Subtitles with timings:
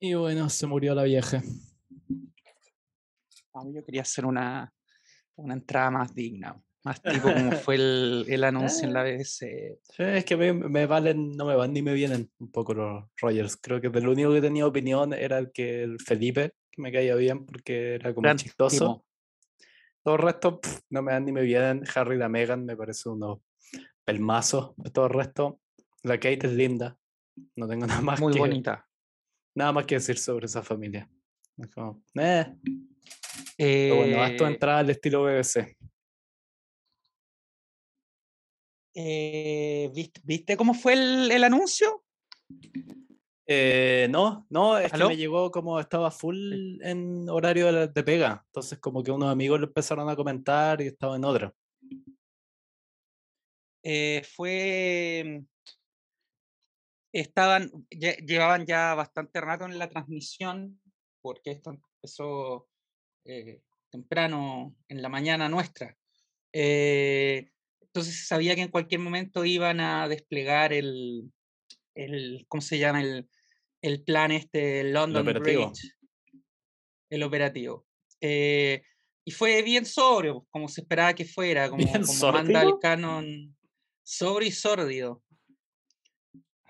[0.00, 1.42] Y bueno, se murió la vieja.
[3.72, 4.72] yo quería hacer una,
[5.36, 6.60] una entrada más digna.
[6.84, 9.80] Más tipo como fue el, el anuncio en la BBC.
[9.82, 13.04] Sí, es que me, me, valen, no me van ni me vienen un poco los
[13.20, 13.56] Rogers.
[13.56, 17.16] Creo que el único que tenía opinión era el que el Felipe, que me caía
[17.16, 19.04] bien porque era como chistoso.
[20.04, 20.60] Todo el resto
[20.90, 21.82] no me dan ni me vienen.
[21.94, 23.40] Harry y la Megan me parece unos
[24.04, 24.74] pelmazos.
[24.92, 25.60] Todo el resto,
[26.04, 26.96] la Kate es linda.
[27.56, 28.87] No tengo nada más Muy bonita.
[29.58, 31.10] Nada más que decir sobre esa familia.
[31.56, 32.46] Es como, eh.
[33.56, 35.76] Pero bueno, esto eh entrada al estilo BBC.
[38.94, 39.90] Eh,
[40.22, 42.04] ¿viste, cómo fue el, anuncio?
[43.48, 48.44] Eh, no, no, es que me llegó como estaba full en horario de, pega.
[48.46, 51.52] Entonces, como que unos amigos lo empezaron a comentar y estaba en otra.
[53.82, 55.42] Eh, fue.
[57.12, 60.80] Estaban, llevaban ya bastante rato en la transmisión,
[61.22, 62.68] porque esto empezó
[63.90, 65.96] temprano en la mañana nuestra.
[66.52, 67.50] Eh,
[67.80, 71.30] entonces sabía que en cualquier momento iban a desplegar el,
[71.94, 73.02] el ¿cómo se llama?
[73.02, 73.28] El,
[73.82, 75.70] el plan este, London el operativo.
[75.70, 75.94] Bridge,
[77.10, 77.86] el operativo.
[78.20, 78.82] Eh,
[79.24, 83.56] y fue bien sobrio, como se esperaba que fuera, como, como manda el canon
[84.02, 85.22] sobrio y sórdido,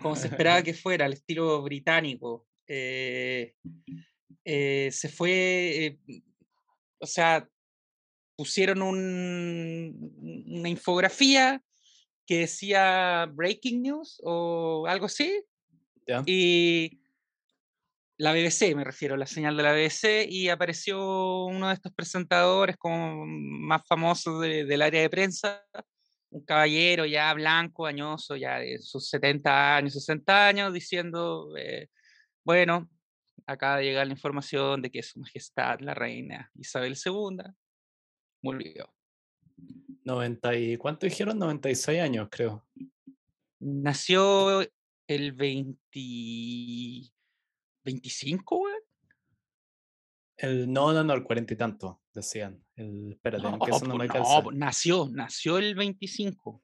[0.00, 2.46] como se esperaba que fuera, al estilo británico.
[2.66, 3.54] Eh,
[4.44, 5.98] eh, se fue,
[6.98, 7.48] o sea,
[8.36, 11.62] pusieron una infografía
[12.26, 15.42] que decía breaking news o algo así.
[16.24, 17.00] Y
[18.18, 22.76] la BBC, me refiero, la señal de la BBC, y apareció uno de estos presentadores
[22.76, 25.64] como más famosos del área de prensa,
[26.30, 31.88] un caballero ya blanco, añoso, ya de sus 70 años, 60 años, diciendo, eh,
[32.44, 32.88] bueno,
[33.46, 37.38] acaba de llegar la información de que su majestad, la reina Isabel II,
[38.42, 38.92] murió.
[40.04, 41.38] 90 y, ¿Cuánto dijeron?
[41.38, 42.66] 96 años, creo.
[43.60, 44.60] Nació
[45.06, 47.10] el 20...
[47.84, 48.74] 25, güey.
[50.36, 52.62] El, no, no, no, el cuarenta y tanto, decían.
[52.76, 56.62] El, espérate, no, que eso no, me no, nació, nació el 25.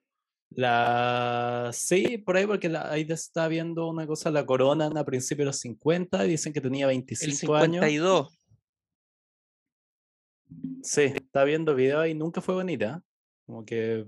[0.51, 1.71] La...
[1.73, 5.47] Sí, por ahí, porque la, ahí está viendo una cosa, la corona a principios de
[5.47, 8.21] los 50, y dicen que tenía 25 el 52.
[8.21, 8.39] años.
[10.83, 13.03] Sí, está viendo video y nunca fue bonita.
[13.47, 14.07] Como que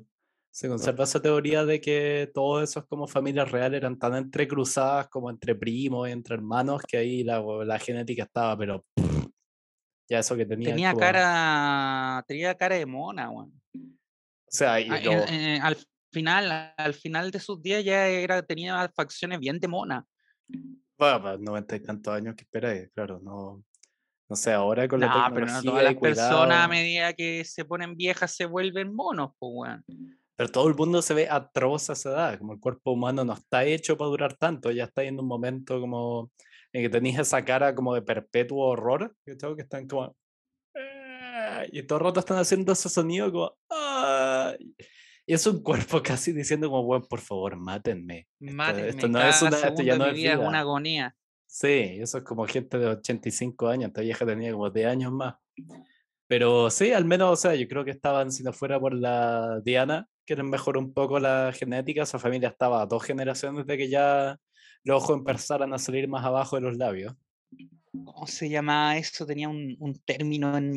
[0.57, 5.29] se conserva esa teoría de que todos esos como familias reales eran tan entrecruzadas como
[5.29, 8.85] entre primos y entre hermanos que ahí la, la genética estaba, pero
[10.09, 10.71] ya eso que tenía.
[10.71, 13.51] Tenía cara, tenía cara de mona, O
[14.49, 15.77] sea, y ah, al
[16.13, 20.07] final, al final de sus días ya era, tenía facciones bien de mona.
[20.99, 23.65] Bueno, pues noventa y tantos años que espera, claro, no,
[24.29, 27.65] no sé, ahora con la tecnología pero no todas las personas a medida que se
[27.65, 29.85] ponen viejas se vuelven monos, pues, weón.
[30.37, 33.33] Pero todo el mundo se ve atroz a esa edad, como el cuerpo humano no
[33.33, 36.31] está hecho para durar tanto, ya está en un momento como
[36.77, 40.15] en que tenéis esa cara como de perpetuo horror, que están como...
[40.75, 43.57] Ah", y todo el rato están haciendo ese sonido como...
[43.71, 44.55] Ah",
[45.27, 48.29] y es un cuerpo casi diciendo como, bueno, por favor, mátenme.
[48.41, 48.89] Mátenme.
[48.91, 51.17] Esto, no es una, esto ya no es una agonía.
[51.47, 55.37] Sí, eso es como gente de 85 años, esta vieja tenía como 10 años más.
[56.29, 59.61] Pero sí, al menos, o sea, yo creo que estaban, si no fuera por la
[59.65, 63.89] Diana, que mejor un poco la genética, esa familia estaba a dos generaciones de que
[63.89, 64.39] ya
[64.87, 67.15] los ojos empezaran a salir más abajo de los labios.
[67.91, 69.27] ¿Cómo se llama eso?
[69.27, 70.75] Tenía un, término en,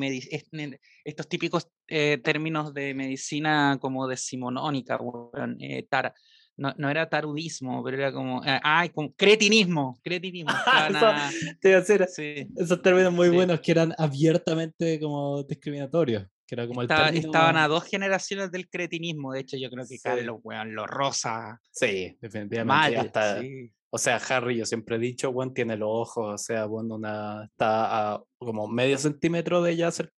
[1.03, 6.15] estos típicos eh, términos de medicina como decimonónica, bueno, eh, tara,
[6.57, 10.51] no, no, era tarudismo, pero era como, eh, ay, como cretinismo, cretinismo.
[11.61, 12.47] Eso, sí.
[12.57, 16.25] Esos términos muy buenos que eran abiertamente como discriminatorios.
[16.47, 19.97] Que era como el Estaban a dos generaciones del cretinismo, de hecho yo creo que
[19.97, 19.99] sí.
[20.01, 21.61] Carlos, weón, lo rosa.
[21.71, 23.71] Sí, definitivamente.
[23.91, 27.45] O sea, Harry, yo siempre he dicho, weón, tiene los ojos, o sea, bueno, una,
[27.45, 30.11] está a como medio centímetro de ella ser,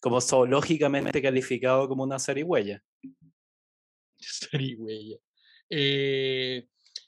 [0.00, 2.82] como zoológicamente calificado como una huella
[5.72, 6.66] Eh,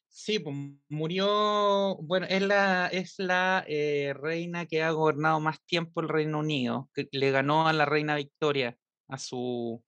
[0.09, 0.57] sí, pues
[0.89, 6.39] murió, bueno, es la, es la eh, reina que ha gobernado más tiempo el Reino
[6.39, 9.83] Unido, que le ganó a la reina Victoria, a su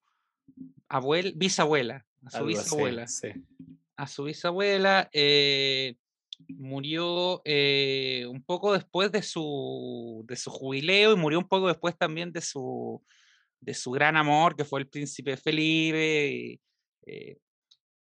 [0.89, 3.07] abuela, bisabuela, a su bisabuela.
[3.97, 5.97] A su bisabuela, eh,
[6.49, 12.33] murió un poco después de su, de su jubileo y murió un poco después también
[12.33, 13.03] de su,
[13.61, 16.61] de su gran amor, que fue el príncipe Felipe.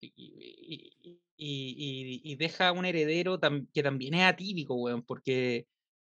[0.01, 0.93] Y,
[1.37, 3.39] y, deja un heredero
[3.73, 5.67] que también es atípico, weón, porque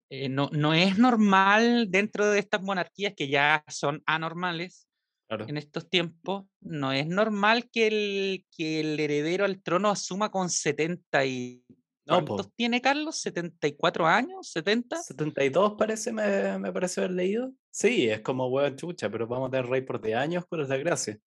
[0.09, 4.86] eh, no, no es normal dentro de estas monarquías que ya son anormales
[5.29, 10.49] en estos tiempos, no es normal que el, que el heredero al trono asuma con
[10.49, 11.63] 70 y...
[12.05, 13.21] ¿Cuántos tiene Carlos?
[13.25, 14.55] ¿74 años?
[14.55, 14.95] ¿70?
[15.03, 17.51] 72 parece, me, me parece haber leído.
[17.69, 20.69] Sí, es como hueón chucha, pero vamos a tener rey por 10 años, ¿cuál es
[20.69, 21.19] la gracia?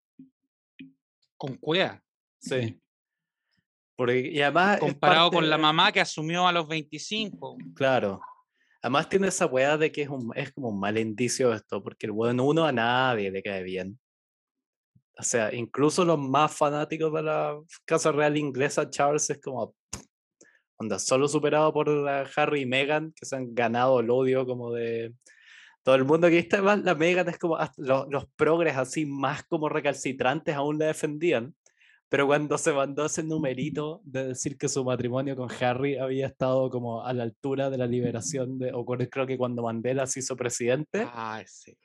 [1.36, 2.02] Con cuea.
[2.38, 2.80] Sí.
[3.94, 7.58] Porque, y además Comparado con la mamá que asumió a los 25.
[7.74, 8.22] Claro.
[8.82, 12.06] Además tiene esa weá de que es, un, es como un mal indicio esto, porque
[12.06, 13.98] el weón uno a nadie le cae bien.
[15.18, 19.74] O sea, incluso los más fanáticos de la Casa Real Inglesa, Charles es como,
[20.78, 21.90] onda, solo superado por
[22.36, 25.12] Harry y Meghan, que se han ganado el odio como de
[25.82, 29.42] todo el mundo que está más, la Meghan es como, los, los progres así más
[29.44, 31.54] como recalcitrantes aún le defendían.
[32.10, 36.68] Pero cuando se mandó ese numerito de decir que su matrimonio con Harry había estado
[36.68, 40.34] como a la altura de la liberación de, o creo que cuando Mandela se hizo
[40.34, 41.78] presidente, ah, sí.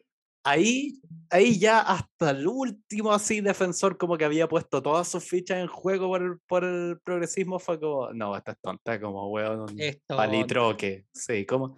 [0.44, 1.00] ahí,
[1.30, 5.68] ahí ya hasta el último así defensor como que había puesto todas sus fichas en
[5.68, 9.68] juego por el, por el progresismo fue como, no, esta es tonta, como hueón,
[10.08, 11.78] palitroque, sí, como...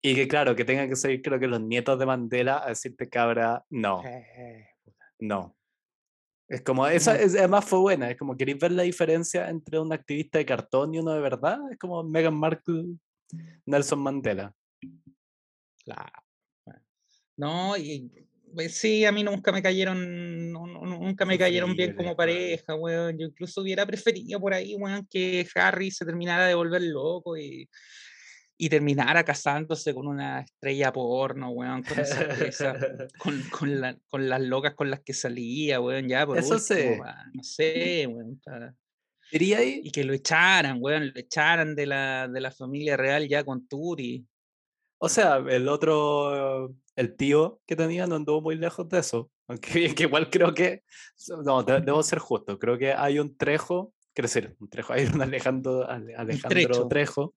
[0.00, 3.08] Y que claro, que tengan que salir creo que los nietos de Mandela a decirte
[3.08, 4.04] cabra, no,
[5.18, 5.56] no,
[6.52, 9.90] es como, esa es, además fue buena, es como, ¿queréis ver la diferencia entre un
[9.90, 11.58] activista de cartón y uno de verdad?
[11.70, 12.84] Es como Meghan Markle,
[13.64, 14.54] Nelson Mandela.
[15.82, 16.12] Claro.
[17.38, 18.12] No, y
[18.54, 23.18] pues, sí, a mí nunca me cayeron, nunca me cayeron bien como pareja, weón.
[23.18, 27.66] Yo incluso hubiera preferido por ahí, weón, que Harry se terminara de volver loco y
[28.62, 32.78] y terminara casándose con una estrella porno, weón, con esa
[33.18, 37.04] con, con, la, con, las locas con las que salía, weón, ya, por Eso último,
[37.34, 38.40] no sé, weón.
[39.32, 43.66] Y que lo echaran, weón, lo echaran de la, de la familia real ya con
[43.66, 44.24] Turi.
[44.98, 49.28] O sea, el otro, el tío que tenía no anduvo muy lejos de eso.
[49.48, 50.84] Aunque que igual creo que,
[51.44, 55.20] no, debo ser justo, creo que hay un Trejo, quiero decir, un Trejo, hay un
[55.20, 57.34] Alejandro, Alejandro Trejo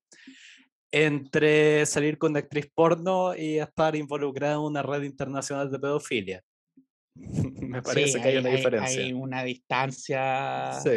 [0.95, 6.41] entre salir con una actriz porno y estar involucrada en una red internacional de pedofilia.
[7.15, 9.03] Me parece que hay, una diferencia.
[9.03, 10.71] Hay una distancia.
[10.81, 10.91] Sí.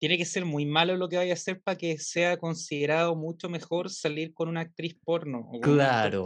[0.00, 3.50] Tiene que ser muy malo lo que vaya a hacer para que sea considerado mucho
[3.50, 5.50] mejor salir con una actriz porno.
[5.60, 6.24] claro.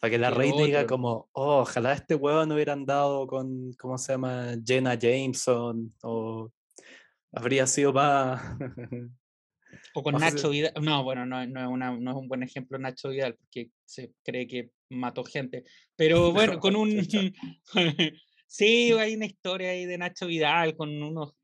[0.00, 3.98] Para que la reina diga como, oh, ojalá este huevo no hubiera andado con, ¿cómo
[3.98, 4.54] se llama?
[4.64, 6.52] Jenna Jameson o
[7.32, 8.40] habría sido más
[9.94, 10.72] O con Nacho Vidal.
[10.80, 14.12] No, bueno, no, no, es una, no, es un buen ejemplo Nacho Vidal, porque se
[14.24, 15.64] cree que mató gente.
[15.96, 16.90] Pero bueno, con un.
[18.46, 21.34] sí, hay una historia ahí de Nacho Vidal con unos,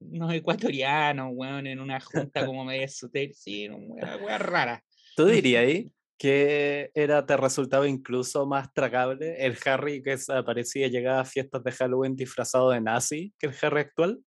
[0.00, 3.34] unos ecuatorianos, weón, en una junta como media sutil.
[3.34, 4.84] Sí, una wea rara.
[5.16, 11.20] ¿Tú dirías ahí que era, te resultaba incluso más tragable el Harry que aparecía, llegaba
[11.20, 14.20] a fiestas de Halloween disfrazado de nazi que el Harry actual?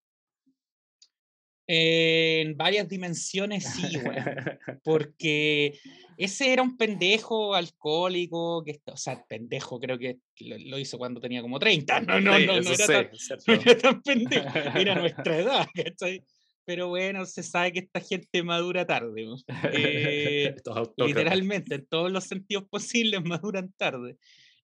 [1.70, 3.84] En varias dimensiones sí.
[4.84, 5.78] Porque
[6.18, 11.42] ese era un pendejo alcohólico, que, o sea, pendejo creo que lo, hizo cuando tenía
[11.42, 12.02] como 30.
[12.02, 14.48] No, no, no, no, era tan, pendejo.
[14.76, 16.24] Era nuestra edad, ¿cachai?
[16.68, 19.26] Pero bueno, se sabe que esta gente madura tarde.
[19.72, 20.54] Eh,
[20.98, 24.18] literalmente, en todos los sentidos posibles maduran tarde.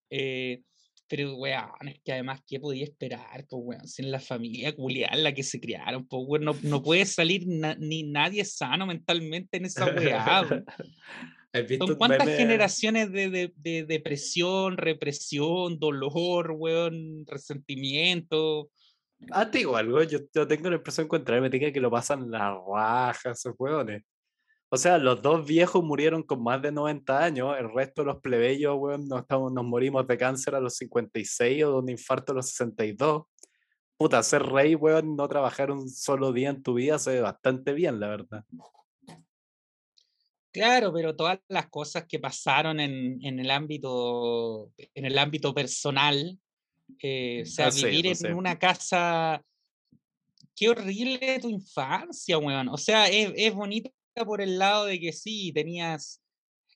[0.10, 0.62] Eh,
[1.16, 3.46] pero, weón, es que además, ¿qué podía esperar?
[3.48, 7.06] Pues, weón, sin la familia culiar la que se criaron, pues, weón, no, no puede
[7.06, 10.44] salir ni nadie sano mentalmente en esa weá.
[11.78, 18.72] Son cuántas generaciones de, de, de, depresión, represión, dolor, weón, resentimiento.
[19.30, 22.32] Ah, te digo algo, yo, yo tengo la impresión contraria, me diga que lo pasan
[22.32, 24.02] la raja esos weones.
[24.74, 28.22] O sea, los dos viejos murieron con más de 90 años, el resto de los
[28.22, 32.32] plebeyos, weón, nos, estamos, nos morimos de cáncer a los 56 o de un infarto
[32.32, 33.26] a los 62.
[33.96, 37.72] Puta, ser rey, weón, no trabajar un solo día en tu vida se ve bastante
[37.74, 38.46] bien, la verdad.
[40.52, 46.40] Claro, pero todas las cosas que pasaron en, en el ámbito en el ámbito personal,
[47.00, 49.40] eh, o sea, vivir en una casa,
[50.56, 52.70] qué horrible tu infancia, weón.
[52.70, 56.22] O sea, es, es bonito por el lado de que sí, tenías...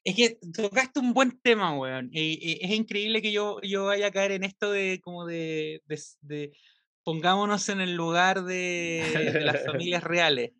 [0.03, 2.09] Es que tocaste un buen tema, weón.
[2.13, 5.81] es increíble que yo, yo vaya a caer en esto de como de,
[7.03, 10.51] pongámonos en el lugar de, las familias reales.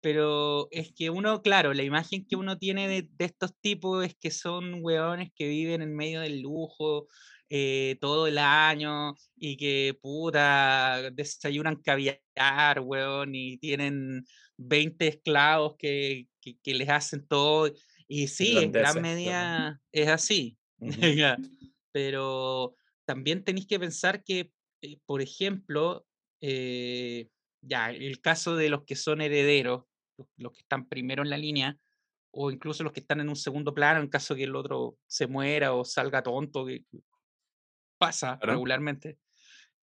[0.00, 4.30] pero es que uno, claro, la imagen que uno tiene de, estos tipos es que
[4.30, 7.08] son weones que viven en medio del lujo
[7.48, 12.20] eh, todo el año y que puta desayunan caviar,
[12.82, 14.24] weón, y tienen
[14.58, 17.72] 20 esclavos que, que, les hacen todo.
[18.08, 20.56] Y sí, en gran medida es así.
[21.92, 22.74] pero
[23.06, 26.06] también tenéis que pensar que, eh, por ejemplo,
[26.42, 27.28] eh,
[27.62, 29.84] ya, el caso de los que son herederos,
[30.36, 31.78] los, que están primero en la línea,
[32.30, 35.26] o incluso los que están en un segundo plano en caso que el otro se
[35.26, 36.84] muera o salga tonto, que
[37.98, 39.18] pasa regularmente.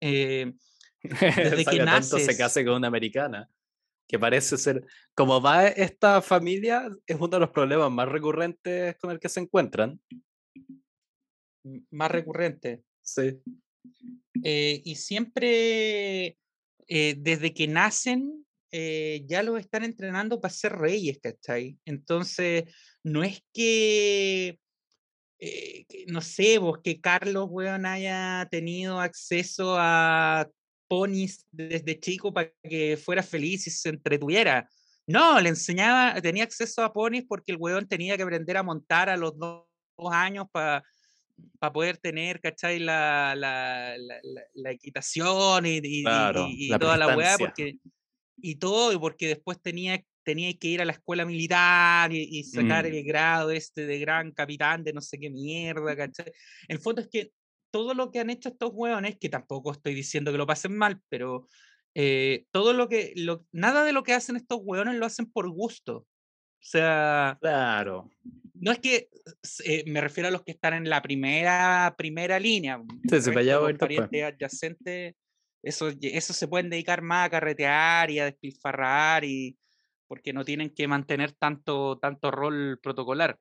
[0.00, 0.52] Eh,
[1.02, 3.48] desde que naces, se case con una americana,
[4.12, 9.10] que parece ser, como va esta familia, es uno de los problemas más recurrentes con
[9.10, 9.98] el que se encuentran.
[11.90, 12.82] Más recurrente.
[13.00, 13.40] Sí.
[14.44, 16.36] Eh, y siempre,
[16.88, 21.78] eh, desde que nacen, eh, ya los están entrenando para ser reyes, ¿cachai?
[21.86, 22.64] Entonces,
[23.02, 24.58] no es que,
[26.08, 30.46] no sé, vos, que Carlos, weón, haya tenido acceso a
[30.92, 34.68] ponis desde chico para que fuera feliz y se entretuviera.
[35.06, 39.08] No, le enseñaba, tenía acceso a ponis porque el weón tenía que aprender a montar
[39.08, 39.64] a los dos
[40.10, 40.84] años para
[41.58, 42.78] para poder tener, ¿cachai?
[42.78, 43.96] La, la,
[44.54, 46.04] la, equitación y, y,
[46.78, 47.78] toda la weá, porque,
[48.36, 52.94] y todo, porque después tenía, tenía que ir a la escuela militar y, sacar mm.
[52.94, 56.32] el grado este de gran capitán de no sé qué mierda, ¿cachai?
[56.68, 57.32] En fondo es que
[57.72, 61.00] todo lo que han hecho estos hueones, que tampoco estoy diciendo que lo pasen mal,
[61.08, 61.48] pero
[61.94, 65.50] eh, todo lo que, lo, nada de lo que hacen estos hueones lo hacen por
[65.50, 65.96] gusto.
[65.96, 68.08] O sea, claro.
[68.54, 69.08] No es que
[69.64, 72.80] eh, me refiero a los que están en la primera, primera línea.
[73.10, 75.16] Sí, se vaya a adyacentes,
[75.62, 79.56] eso, eso se pueden dedicar más a carretear y a despilfarrar y
[80.06, 83.38] porque no tienen que mantener tanto, tanto rol protocolar.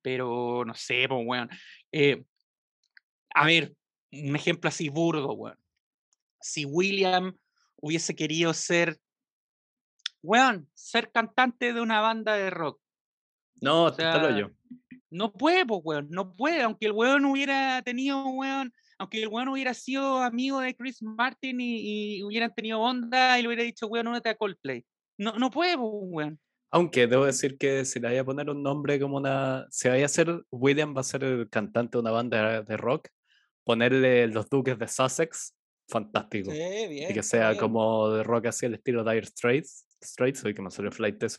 [0.00, 1.50] Pero no sé, pues, weón.
[1.90, 2.24] Eh,
[3.34, 3.74] a ver,
[4.12, 5.58] un ejemplo así burdo, weón.
[6.40, 7.36] Si William
[7.76, 8.98] hubiese querido ser
[10.22, 12.80] weón, ser cantante de una banda de rock.
[13.60, 14.50] No, o sea, yo.
[15.10, 19.48] No puede, pues, weón, no puede, aunque el weón hubiera tenido, weón, aunque el weón
[19.48, 24.08] hubiera sido amigo de Chris Martin y, hubieran tenido onda y le hubiera dicho, weón,
[24.08, 24.84] únete a Coldplay.
[25.18, 26.40] No, no puede, pues, weón.
[26.70, 29.66] Aunque debo decir que si le vaya a poner un nombre como una.
[29.70, 30.42] Si vaya a ser.
[30.50, 33.08] William va a ser el cantante de una banda de rock.
[33.64, 35.54] Ponerle los Duques de Sussex.
[35.88, 36.50] Fantástico.
[36.50, 39.86] Sí, bien, y que sea como de rock así, el estilo Dire Straits.
[40.02, 41.38] Straits, hoy que me salió flight eso.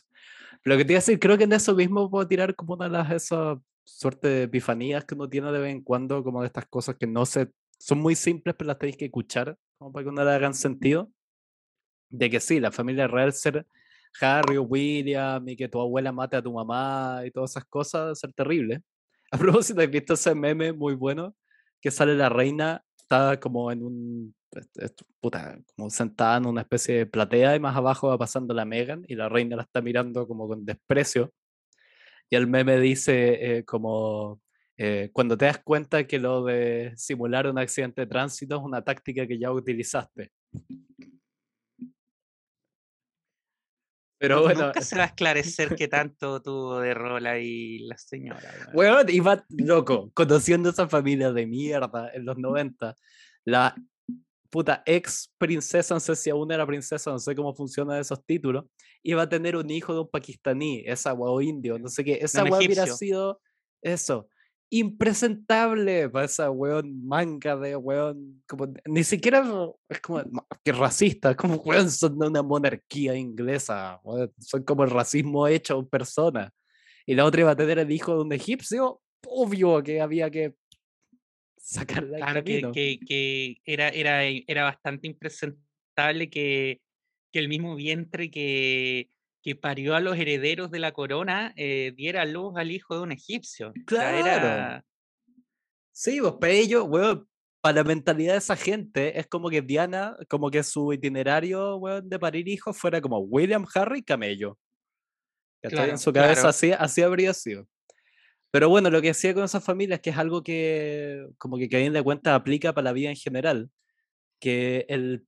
[0.62, 2.84] Lo que te iba a decir, creo que en eso mismo puedo tirar como una
[2.84, 6.46] de las esas suerte de epifanías que uno tiene de vez en cuando, como de
[6.46, 10.04] estas cosas que no se, son muy simples, pero las tenéis que escuchar, como para
[10.04, 11.10] que uno le hagan sentido.
[12.08, 13.66] De que sí, la familia real ser
[14.20, 18.18] Harry o William y que tu abuela mate a tu mamá y todas esas cosas,
[18.18, 18.82] ser terrible.
[19.30, 21.34] A propósito, ¿has visto ese meme muy bueno?
[21.84, 24.34] Que sale la reina, está como en un
[25.20, 29.04] puta, como sentada en una especie de platea y más abajo va pasando la Megan
[29.06, 31.30] y la reina la está mirando como con desprecio.
[32.30, 34.40] Y el meme dice eh, como,
[34.78, 38.82] eh, cuando te das cuenta que lo de simular un accidente de tránsito es una
[38.82, 40.30] táctica que ya utilizaste.
[44.28, 44.66] Pero bueno.
[44.66, 48.40] Nunca se va a esclarecer qué tanto tuvo de rol ahí la señora.
[48.72, 52.96] Bueno, iba loco, conociendo esa familia de mierda en los 90.
[53.44, 53.74] La
[54.48, 58.64] puta, ex princesa, no sé si aún era princesa, no sé cómo funcionan esos títulos,
[59.02, 62.44] iba a tener un hijo de un pakistaní, esa o indio, no sé qué, esa
[62.44, 63.40] weón hubiera sido
[63.82, 64.28] eso,
[64.70, 69.44] impresentable para esa weón manga de weón, como, ni siquiera
[69.88, 70.22] es como
[70.64, 74.00] que racista, como weón son de una monarquía inglesa,
[74.38, 76.52] son como el racismo hecho en persona.
[77.06, 80.54] Y la otra iba a tener el hijo de un egipcio, obvio que había que
[81.58, 86.80] sacarla Claro, que, que, era, era, era bastante impresentable que,
[87.32, 89.08] que el mismo vientre que,
[89.44, 93.12] que parió a los herederos de la corona eh, diera luz al hijo de un
[93.12, 93.74] egipcio.
[93.84, 94.82] Claro.
[95.92, 96.88] Sí, pues para ellos,
[97.60, 102.18] para la mentalidad de esa gente, es como que Diana, como que su itinerario, de
[102.18, 104.58] parir hijos fuera como William, Harry, Camello.
[105.60, 107.68] en su cabeza así, así habría sido.
[108.50, 111.92] Pero bueno, lo que hacía con esas familias, que es algo que, como que bien
[111.92, 113.70] de cuenta, aplica para la vida en general,
[114.40, 115.26] que el,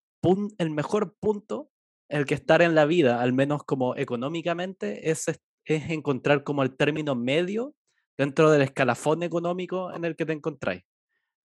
[0.57, 1.71] el mejor punto,
[2.09, 5.27] el que estar en la vida, al menos como económicamente, es,
[5.65, 7.75] es encontrar como el término medio
[8.17, 10.83] dentro del escalafón económico en el que te encontráis.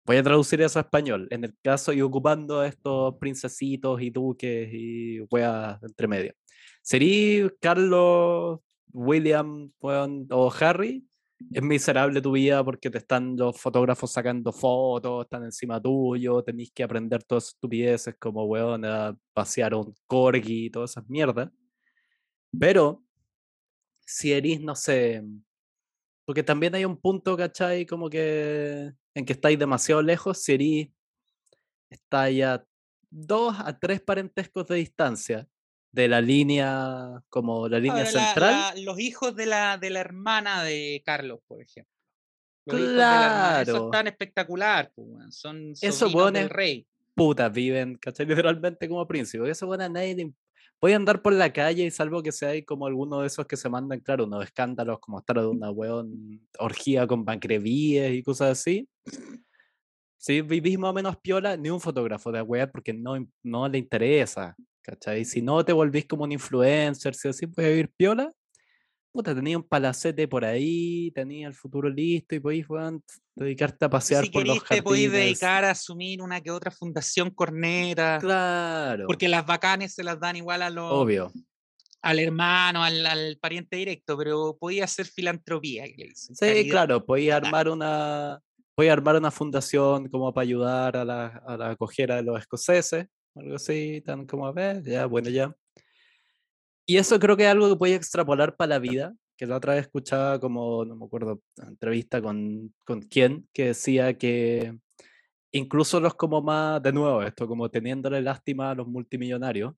[0.06, 1.28] Voy a traducir eso a español.
[1.30, 6.34] En el caso y ocupando estos princesitos y duques y weas entre medio.
[6.82, 8.60] Sería Carlos,
[8.92, 11.06] William o Harry,
[11.52, 16.72] es miserable tu vida porque te están los fotógrafos sacando fotos, están encima tuyo, tenéis
[16.72, 21.50] que aprender todas estupideces como, weón, a pasear un corgi y todas esas mierdas.
[22.58, 23.04] Pero,
[24.06, 25.24] si eres, no sé,
[26.26, 27.86] porque también hay un punto, ¿cachai?
[27.86, 30.90] Como que en que estáis demasiado lejos, si eres,
[31.90, 32.66] estáis a
[33.10, 35.48] dos a tres parentescos de distancia
[35.92, 38.84] de la línea, como la línea central.
[38.84, 41.94] los hijos de la, de la hermana de Carlos, por ejemplo.
[42.66, 43.72] claro.
[43.72, 46.88] Eso es tan espectacular, pues, son Eso del rey.
[47.14, 48.26] Putas, viven, ¿cachai?
[48.52, 49.50] Literalmente como príncipes.
[49.50, 50.34] Eso bueno a nadie
[50.82, 53.56] Voy a andar por la calle y salvo que sea como alguno de esos que
[53.56, 58.58] se mandan, claro, unos escándalos como estar de una weón orgía con bancrevíes y cosas
[58.58, 58.90] así.
[60.18, 63.78] Si vivís más o menos piola, ni un fotógrafo de weá porque no, no le
[63.78, 64.56] interesa.
[64.82, 65.26] ¿Cachai?
[65.26, 68.34] Si no te volvís como un influencer, si así puedes vivir piola,
[69.12, 72.66] puta, tenía un palacete por ahí, tenía el futuro listo y podéis
[73.36, 74.80] dedicarte a pasear por los jardines.
[74.80, 78.18] te podéis dedicar a asumir una que otra fundación corneta.
[78.20, 79.06] Claro.
[79.08, 80.92] Porque las bacanes se las dan igual a los...
[80.92, 81.32] Obvio.
[82.02, 85.86] Al hermano, al, pariente directo, pero podía hacer filantropía.
[86.16, 88.42] Sí, claro, podía armar una...
[88.74, 93.06] Podía armar una fundación como para ayudar a la, a la acogida de los escoceses,
[93.36, 95.56] algo así, tan como a ver, ya, bueno, ya.
[96.86, 99.76] Y eso creo que es algo que puede extrapolar para la vida, que la otra
[99.76, 104.78] vez escuchaba como, no me acuerdo, entrevista con, con quién, que decía que
[105.54, 109.74] incluso los como más, de nuevo, esto como teniéndole lástima a los multimillonarios,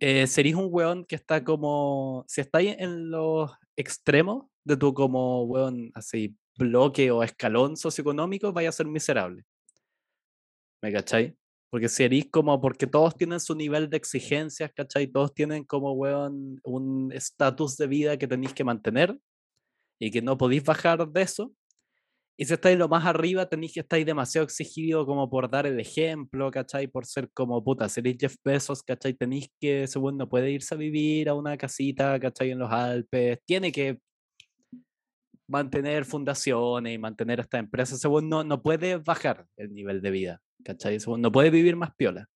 [0.00, 5.90] eh, un weón que está como, si estáis en los extremos de tu como weón,
[5.94, 9.44] así, bloque o escalón socioeconómico, vaya a ser miserable.
[10.82, 11.36] ¿Me cachai?
[11.70, 15.06] Porque si eres como, porque todos tienen su nivel de exigencias, ¿cachai?
[15.06, 19.16] Todos tienen como, weón, un estatus de vida que tenéis que mantener
[20.00, 21.52] y que no podéis bajar de eso.
[22.36, 25.78] Y si estáis lo más arriba, tenéis que estar demasiado exigido como por dar el
[25.78, 26.88] ejemplo, ¿cachai?
[26.88, 29.12] Por ser como puta, seréis Jeff Bezos, ¿cachai?
[29.14, 32.50] Tenéis que, según no puede irse a vivir a una casita, ¿cachai?
[32.50, 34.00] En los Alpes, tiene que
[35.46, 40.40] mantener fundaciones y mantener esta empresa, según no, no puede bajar el nivel de vida.
[40.64, 40.98] ¿Cachai?
[41.18, 42.28] No puede vivir más piola.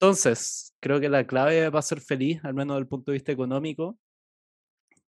[0.00, 3.32] Entonces, creo que la clave para ser feliz, al menos desde el punto de vista
[3.32, 3.98] económico,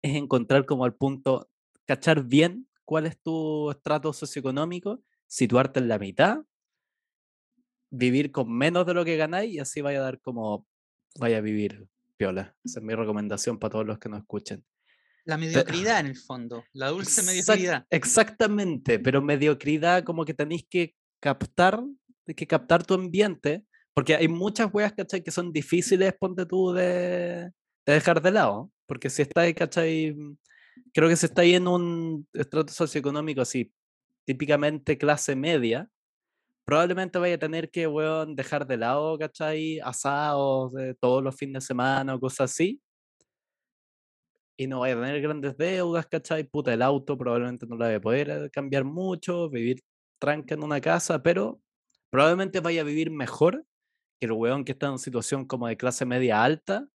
[0.01, 1.49] es encontrar como el punto,
[1.85, 6.39] cachar bien cuál es tu estrato socioeconómico, situarte en la mitad,
[7.89, 10.67] vivir con menos de lo que ganáis y así vaya a dar como,
[11.19, 11.87] vaya a vivir
[12.17, 12.55] piola.
[12.63, 14.65] Esa es mi recomendación para todos los que nos escuchen.
[15.23, 17.85] La mediocridad en el fondo, la dulce mediocridad.
[17.89, 21.81] Exactamente, pero mediocridad como que tenéis que captar,
[22.25, 25.23] de que captar tu ambiente, porque hay muchas weas, ¿cachai?
[25.23, 27.51] Que son difíciles, ponte tú, de,
[27.85, 30.15] dejar de lado, porque si estás, ¿cachai?
[30.93, 33.71] Creo que si estáis en un estrato socioeconómico así,
[34.25, 35.89] típicamente clase media,
[36.65, 39.79] probablemente vaya a tener que, weón, dejar de lado, ¿cachai?
[39.81, 42.81] Asados de todos los fines de semana o cosas así.
[44.57, 46.43] Y no vaya a tener grandes deudas, ¿cachai?
[46.43, 49.81] Puta, el auto probablemente no lo vaya a poder cambiar mucho, vivir
[50.21, 51.59] tranca en una casa, pero
[52.11, 53.65] probablemente vaya a vivir mejor
[54.19, 56.87] que el weón que está en una situación como de clase media alta,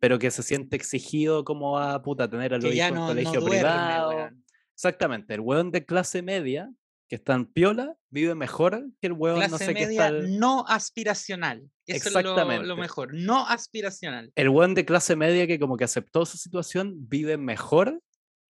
[0.00, 4.30] pero que se siente exigido como a puta tener a los hijos en colegio privado.
[4.74, 6.70] Exactamente, el weón de clase media
[7.08, 11.70] que está en piola vive mejor que el weón no sé qué está no aspiracional.
[11.86, 12.62] Eso Exactamente.
[12.62, 14.32] es lo, mejor, no aspiracional.
[14.34, 18.02] El weón de clase media que como que aceptó su situación vive mejor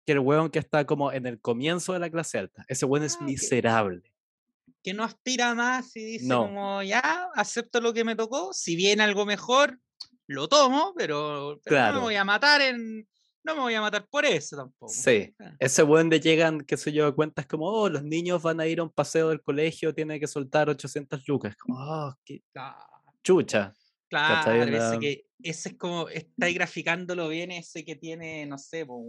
[0.07, 2.65] que el weón que está como en el comienzo de la clase alta.
[2.69, 4.14] Ese weón es ah, miserable
[4.85, 9.03] que no aspira más y dice como, ya, acepto lo que me tocó, si viene
[9.03, 9.81] algo mejor,
[10.27, 13.09] lo tomo, pero, no me voy a matar en...
[13.47, 14.91] No me voy a matar por eso tampoco.
[14.91, 15.55] Sí, ah.
[15.59, 18.81] ese buen de llegan, qué sé yo, cuentas como, oh, los niños van a ir
[18.81, 21.55] a un paseo del colegio, tiene que soltar 800 lucas.
[21.57, 22.43] Como, oh, qué
[23.23, 23.75] chucha.
[24.09, 29.03] Claro, ese, que, ese es como, está graficándolo bien, ese que tiene, no sé, pues,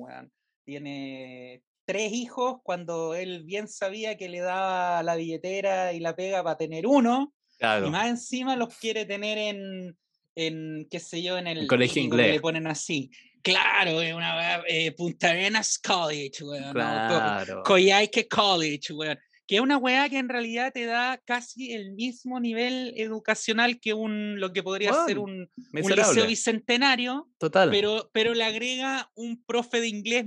[0.66, 6.44] tiene tres hijos cuando él bien sabía que le daba la billetera y la pega
[6.44, 7.34] para tener uno.
[7.60, 9.98] Y más encima los quiere tener en,
[10.36, 12.34] en qué sé yo, en el, colegio inglés.
[12.34, 13.10] le ponen así.
[13.42, 16.74] Claro, es una eh, Punta Arenas College, weón.
[16.74, 17.64] Claro.
[17.64, 19.18] College, weón
[19.48, 23.94] que es una weá que en realidad te da casi el mismo nivel educacional que
[23.94, 27.30] un, lo que podría ser un, un, liceo bicentenario.
[27.38, 27.70] Total.
[27.70, 30.26] Pero, pero le agrega un profe de inglés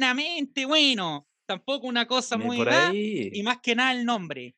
[0.00, 1.26] medianamente bueno.
[1.46, 3.30] Tampoco una cosa muy grande.
[3.32, 4.54] Y más que nada el nombre.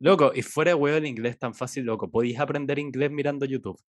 [0.00, 2.10] Loco, y fuera de el inglés tan fácil, loco.
[2.10, 3.80] Podéis aprender inglés mirando YouTube.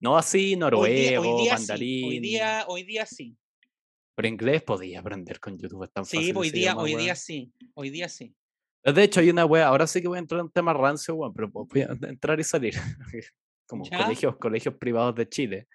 [0.00, 2.04] No así noruego, hoy día, mandarín.
[2.04, 3.36] Hoy, día, hoy día sí.
[4.14, 6.36] Pero inglés podía aprender con YouTube, es tan sí, fácil.
[6.36, 8.34] hoy día, hoy día sí, hoy día sí.
[8.84, 11.14] De hecho, hay una wea, ahora sí que voy a entrar en un tema rancio,
[11.14, 12.74] weón, pero voy a entrar y salir.
[13.66, 15.68] Como colegios, colegios privados de Chile.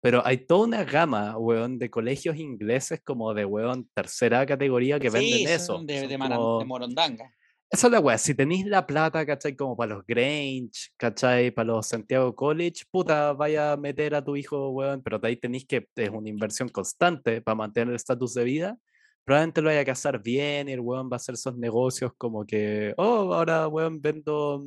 [0.00, 5.10] Pero hay toda una gama, weón, de colegios ingleses como de, weón, tercera categoría que
[5.10, 5.82] venden eso.
[5.84, 7.30] De, de, de, Morondanga.
[7.72, 9.54] Esa es la weá, si tenéis la plata, ¿cachai?
[9.54, 11.52] Como para los Grange, ¿cachai?
[11.52, 15.36] Para los Santiago College, puta, vaya a meter a tu hijo, weón, pero de ahí
[15.36, 18.78] tenéis que, es una inversión constante para mantener el estatus de vida.
[19.24, 22.44] Probablemente lo vaya a casar bien y el weón va a hacer esos negocios como
[22.44, 24.66] que, oh, ahora, weón, vendo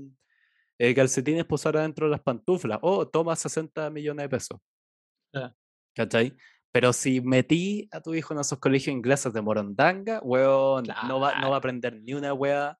[0.78, 4.60] eh, calcetines pues ahora dentro de las pantuflas, oh, toma 60 millones de pesos.
[5.96, 6.34] ¿Cachai?
[6.72, 11.40] Pero si metí a tu hijo en esos colegios ingleses de Morondanga, weón, no, va,
[11.40, 12.80] no va a aprender ni una weá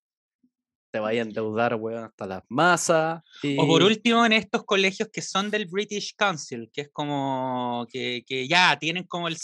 [0.94, 3.24] te vaya a endeudar, weón, hasta las masas.
[3.58, 8.24] O por último, en estos colegios que son del British Council, que es como que,
[8.28, 9.36] que ya tienen como el,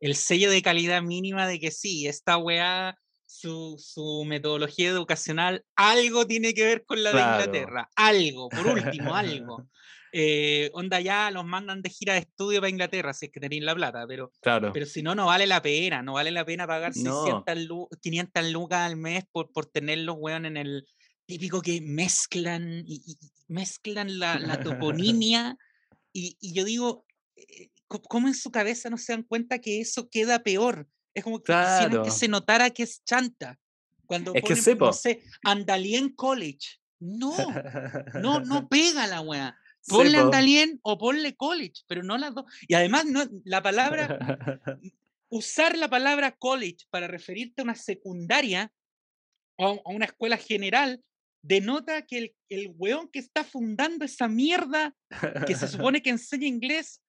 [0.00, 6.26] el sello de calidad mínima de que sí, esta weá, su, su, metodología educacional, algo
[6.26, 7.88] tiene que ver con la de Inglaterra.
[7.94, 9.68] Algo, por último, algo.
[10.12, 13.62] Eh, onda ya los mandan de gira de estudio para Inglaterra, si es que tenéis
[13.62, 14.72] la plata, pero, claro.
[14.72, 18.96] pero si no, no vale la pena, no vale la pena pagar 500 lucas al
[18.96, 20.86] mes por, por tener los en el
[21.26, 23.18] típico que mezclan y,
[23.48, 25.56] mezclan la, la toponimia
[26.12, 27.04] y, y, yo digo,
[27.36, 30.88] eh, ¿cómo en su cabeza no se dan cuenta que eso queda peor?
[31.14, 31.52] Es como que
[32.04, 33.58] que se notara que es chanta.
[34.06, 36.78] Cuando es que no sé, Andalien College.
[37.00, 37.34] No,
[38.14, 39.56] no, no pega la weá.
[39.88, 42.44] Ponle Andalien o ponle college, pero no las dos.
[42.66, 44.18] Y además, no, la palabra,
[45.30, 48.72] usar la palabra college para referirte a una secundaria
[49.56, 51.02] o a una escuela general
[51.42, 54.94] denota que el, el weón que está fundando esa mierda
[55.46, 57.02] que se supone que enseña inglés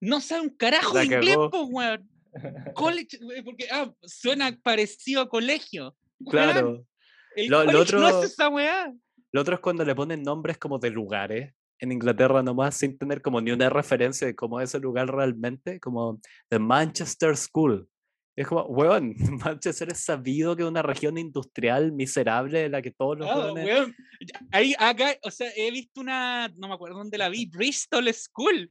[0.00, 2.10] no sabe un carajo de inglés, weón.
[2.74, 5.96] College, porque ah, suena parecido a colegio.
[6.28, 6.86] Claro.
[7.34, 8.92] El lo, otro, no es esa weá.
[9.32, 13.22] Lo otro es cuando le ponen nombres como de lugares en Inglaterra nomás sin tener
[13.22, 17.88] como ni una referencia de cómo es el lugar realmente, como The Manchester School.
[18.36, 22.90] Es como, weón, Manchester es sabido que es una región industrial miserable de la que
[22.90, 23.96] todos los oh, weón.
[24.52, 28.70] Ahí, acá, o sea, he visto una, no me acuerdo dónde la vi, Bristol School.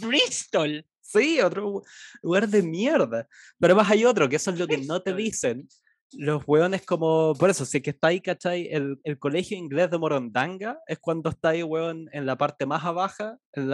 [0.00, 0.86] Bristol.
[1.00, 1.82] Sí, otro
[2.22, 3.26] lugar de mierda.
[3.58, 5.68] Pero más hay otro, que eso es lo que no te dicen,
[6.12, 8.68] los hueones como, por eso, si que está ahí, ¿cachai?
[8.70, 12.82] El, el, colegio inglés de Morondanga es cuando está ahí, hueón, en la parte más
[12.94, 13.70] baja, en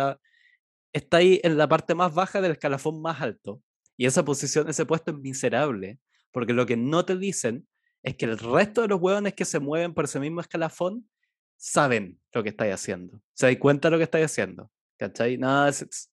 [0.92, 3.62] está ahí en la parte más baja del escalafón más alto.
[3.96, 5.98] Y esa posición, ese puesto es miserable,
[6.32, 7.66] porque lo que no te dicen
[8.02, 11.08] es que el resto de los hueones que se mueven por ese mismo escalafón
[11.56, 13.20] saben lo que estáis haciendo.
[13.34, 14.70] Se dan cuenta de lo que estáis haciendo.
[14.98, 15.36] ¿Cachai?
[15.36, 15.66] No,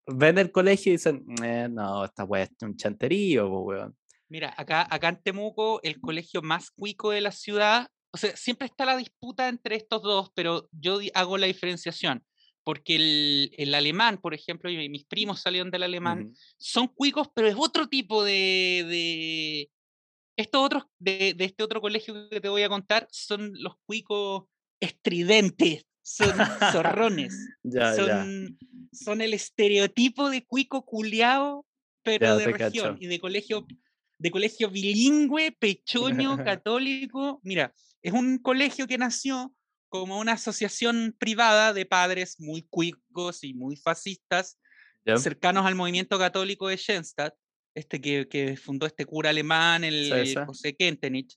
[0.08, 3.96] ven el colegio y dicen, eh, no, esta hueá es un chanterío, hueón.
[4.34, 8.66] Mira, acá, acá en Temuco, el colegio más cuico de la ciudad, o sea, siempre
[8.66, 12.26] está la disputa entre estos dos, pero yo hago la diferenciación,
[12.64, 17.48] porque el, el alemán, por ejemplo, y mis primos salieron del alemán, son cuicos, pero
[17.48, 18.84] es otro tipo de...
[18.90, 19.72] de
[20.36, 24.46] estos otros, de, de, este otro colegio que te voy a contar, son los cuicos
[24.80, 26.34] estridentes, son
[26.72, 27.36] zorrones,
[27.96, 28.58] son,
[28.92, 31.68] son el estereotipo de cuico culiao,
[32.02, 33.68] pero de región y de colegio
[34.24, 37.42] de colegio bilingüe, pechoño, católico.
[37.44, 39.54] Mira, es un colegio que nació
[39.90, 44.58] como una asociación privada de padres muy cuicos y muy fascistas,
[45.18, 47.36] cercanos al movimiento católico de Schoenstatt,
[47.76, 51.36] este que, que fundó este cura alemán, el, José Kentenich,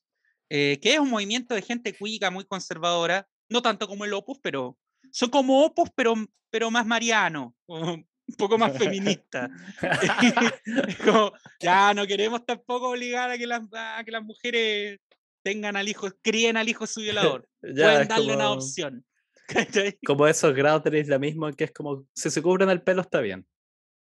[0.48, 4.38] eh, que es un movimiento de gente cuica muy conservadora, no tanto como el Opus,
[4.40, 4.78] pero
[5.10, 6.14] son como Opus, pero,
[6.50, 7.56] pero más mariano,
[8.28, 9.50] un poco más feminista.
[11.04, 13.62] como, ya no queremos tampoco obligar a que las,
[14.04, 15.00] que las mujeres
[15.42, 17.48] tengan al hijo, críen al hijo su violador.
[17.60, 19.04] Pueden darle una opción.
[20.04, 23.46] como esos grados del islamismo que es como, si se cubren el pelo está bien.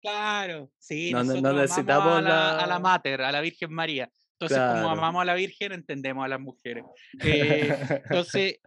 [0.02, 1.10] Claro, sí.
[1.12, 4.10] No, necesitamos a la, a la mater, a la Virgen María.
[4.38, 6.84] Entonces, como amamos a la Virgen, entendemos a las mujeres.
[7.24, 8.58] Eh, entonces,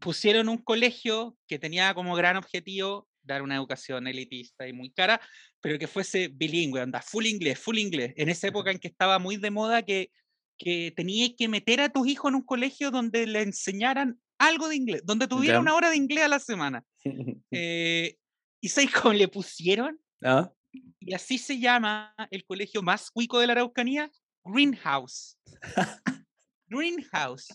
[0.00, 5.20] pusieron un colegio que tenía como gran objetivo dar una educación elitista y muy cara,
[5.60, 8.12] pero que fuese bilingüe, anda, full inglés, full inglés.
[8.16, 10.10] En esa época en que estaba muy de moda que,
[10.58, 14.76] que tenías que meter a tus hijos en un colegio donde le enseñaran algo de
[14.76, 16.84] inglés, donde tuviera una hora de inglés a la semana.
[17.50, 18.16] Eh,
[18.60, 19.98] ¿Y sabes cómo le pusieron?
[20.22, 20.52] ¿Ah?
[21.00, 24.10] Y así se llama el colegio más cuico de la Araucanía,
[24.44, 25.38] Greenhouse.
[26.66, 27.48] Greenhouse.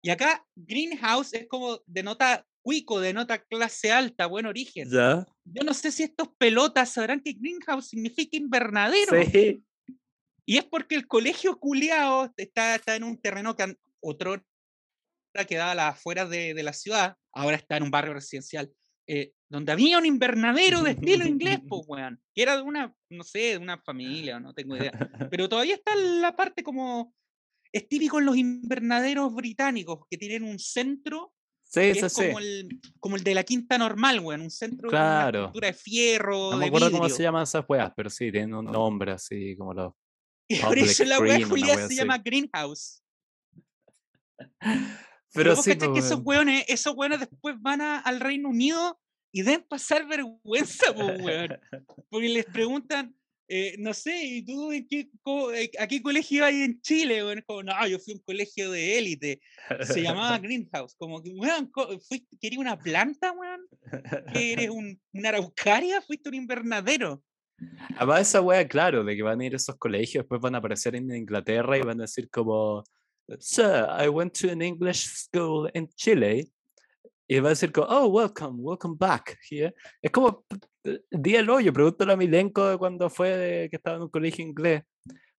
[0.00, 4.90] Y acá Greenhouse es como denota cuico de nota clase alta, buen origen.
[4.90, 5.26] ¿Ya?
[5.44, 9.22] Yo no sé si estos pelotas sabrán que greenhouse significa invernadero.
[9.30, 9.62] Sí.
[10.46, 14.42] Y es porque el colegio culiao está, está en un terreno que otro
[15.48, 18.72] quedaba a las afueras de, de, la ciudad, ahora está en un barrio residencial,
[19.08, 23.24] eh, donde había un invernadero de estilo inglés, pues, weón, que era de una, no
[23.24, 24.92] sé, de una familia, no tengo idea.
[25.32, 27.12] Pero todavía está la parte como,
[27.72, 31.32] es típico en los invernaderos británicos, que tienen un centro
[31.74, 34.42] Sí, es como, el, como el de la quinta normal, weón.
[34.42, 35.50] Un centro claro.
[35.52, 36.52] de de fierro.
[36.52, 39.74] No me acuerdo cómo se llaman esas weas, pero sí, tienen un nombre así como
[39.74, 39.92] los.
[40.46, 43.02] Y por eso la wea Julia se llama Greenhouse.
[45.32, 49.00] Pero, sí, que esos weones, esos weones después van al Reino Unido
[49.32, 51.58] y deben pasar vergüenza, weón.
[52.08, 53.16] Porque les preguntan,
[53.48, 55.10] eh, no sé, ¿y tú en qué,
[55.54, 57.22] eh, a qué colegio hay en Chile?
[57.22, 59.40] Bueno, como, no, yo fui a un colegio de élite.
[59.82, 60.94] Se llamaba Greenhouse.
[60.96, 61.70] Como que, weón,
[62.40, 63.66] ¿querías una planta, weón?
[64.32, 66.00] ¿Que eres un, una araucaria?
[66.00, 67.22] ¿Fuiste un invernadero?
[67.96, 70.58] Además, esa wea, claro, de que van a ir a esos colegios, después van a
[70.58, 72.82] aparecer en Inglaterra y van a decir como,
[73.38, 76.50] Sir, I went to an English school in Chile.
[77.26, 79.74] Y va a decir como, oh, welcome, welcome back here.
[80.02, 80.44] Es como,
[81.10, 84.84] di el hoyo, pregúntale a Milenko de cuando fue que estaba en un colegio inglés.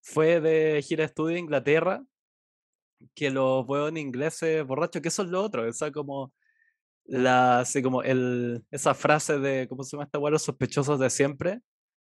[0.01, 2.03] Fue de gira de estudio en Inglaterra,
[3.15, 6.33] que los en ingleses borrachos, que eso es lo otro, esa como
[7.05, 10.31] la, así como el, esa frase de, ¿cómo se llama esta weá?
[10.31, 11.61] Los sospechosos de siempre,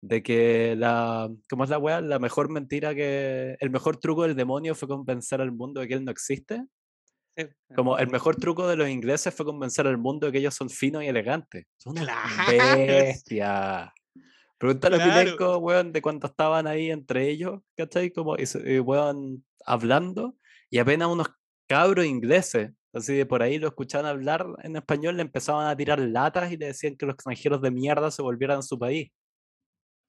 [0.02, 2.02] de que la, ¿cómo es la weá?
[2.02, 5.94] La mejor mentira que, el mejor truco del demonio fue convencer al mundo de que
[5.96, 6.63] él no existe.
[7.75, 10.69] Como el mejor truco de los ingleses fue convencer al mundo de que ellos son
[10.69, 11.65] finos y elegantes.
[11.78, 13.93] Son una bestia.
[14.58, 18.12] Pregúntale a Pilenco, weón, de cuánto estaban ahí entre ellos, ¿cachai?
[18.12, 20.36] Como, y, weón, hablando,
[20.69, 21.28] y apenas unos
[21.65, 25.99] cabros ingleses, así de por ahí lo escuchaban hablar en español, le empezaban a tirar
[25.99, 29.10] latas y le decían que los extranjeros de mierda se volvieran a su país.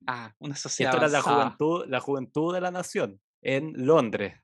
[0.07, 0.95] Ah, una sociedad.
[0.95, 4.35] Esto era la juventud, la juventud de la nación en Londres.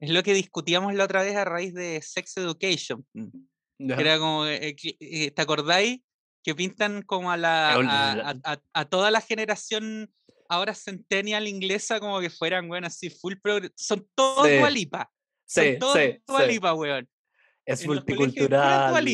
[0.00, 3.04] Es lo que discutíamos la otra vez a raíz de Sex Education.
[3.14, 6.00] Mm, era como, eh, eh, ¿te acordáis?
[6.44, 8.38] Que pintan como a, la,
[8.72, 10.10] a, toda la generación
[10.48, 13.34] ahora centennial inglesa como que fueran, weón, así full
[13.74, 14.56] Son todos sí.
[14.58, 15.10] Dualipa.
[15.46, 17.08] Son sí, todos sí, Dualipa, weón.
[17.66, 19.06] Es multicultural.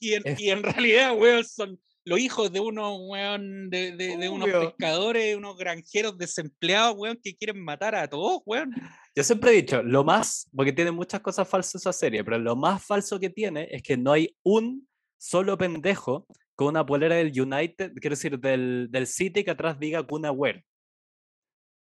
[0.00, 4.48] Y en, y en realidad, weón, son los hijos de unos, weón, de, de, unos
[4.48, 8.72] pescadores, unos granjeros desempleados, weón, que quieren matar a todos, weón.
[9.18, 12.54] Yo siempre he dicho, lo más, porque tiene muchas cosas falsas esa serie, pero lo
[12.54, 17.32] más falso que tiene es que no hay un solo pendejo con una polera del
[17.32, 20.62] United, quiero decir, del, del City que atrás diga Kuna Wear.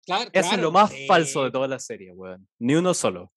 [0.04, 2.48] Claro, Eso es lo más falso de toda la serie, weón.
[2.58, 3.32] Ni uno solo.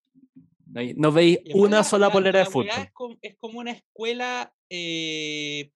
[0.66, 2.70] No, veis una sola polera de fútbol.
[2.70, 5.70] Es como, es como, una escuela eh,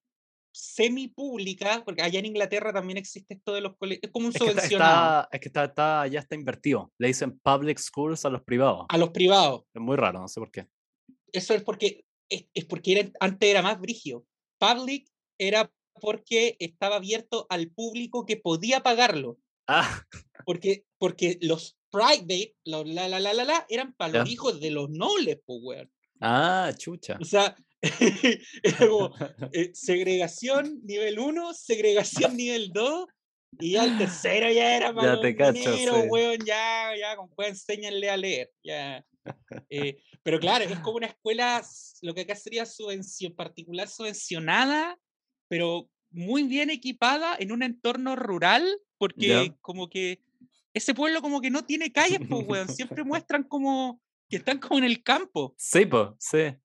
[0.57, 5.27] semi-pública, porque allá en Inglaterra también existe esto de los colegios, es como un subvencionado.
[5.31, 8.85] es que está, está, ya está invertido, le dicen public schools a los privados.
[8.89, 9.63] A los privados.
[9.73, 10.67] Es muy raro, no sé por qué.
[11.31, 14.25] Eso es porque, es, porque era, antes era más brigio.
[14.57, 19.37] Public era porque estaba abierto al público que podía pagarlo.
[19.67, 20.03] Ah.
[20.45, 24.89] Porque, porque los private, la, la, la, la, la, eran para los hijos de los
[24.89, 25.89] nobles, pues,
[26.21, 27.17] Ah, chucha.
[27.19, 27.53] O sea,
[29.53, 33.07] Eh, segregación nivel 1, segregación nivel 2,
[33.59, 35.75] y al tercero ya era para ya te cacho,
[36.45, 39.05] ya, ya, con enséñanle a leer, ya.
[39.69, 41.63] Eh, pero claro, es como una escuela,
[42.01, 44.97] lo que acá sería subvención particular subvencionada,
[45.47, 48.65] pero muy bien equipada en un entorno rural,
[48.97, 50.21] porque como que
[50.73, 54.77] ese pueblo como que no tiene calles, pues, weón, siempre muestran como que están como
[54.79, 55.55] en el campo.
[55.57, 56.55] Sí, pues, sí.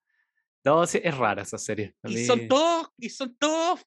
[0.64, 1.94] No, sí, es rara esa serie.
[2.05, 3.81] Y son todos, y son todos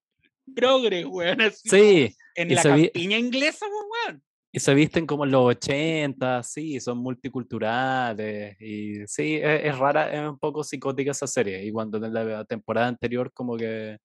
[0.56, 1.40] progres, weón.
[1.54, 2.16] sí.
[2.36, 4.22] En la campiña inglesa, weón.
[4.52, 8.56] Y se visten como en los 80, sí, son multiculturales.
[8.62, 11.66] Y sí, es, es, rara, es un poco psicótica esa serie.
[11.66, 13.98] Y cuando en la temporada anterior, como que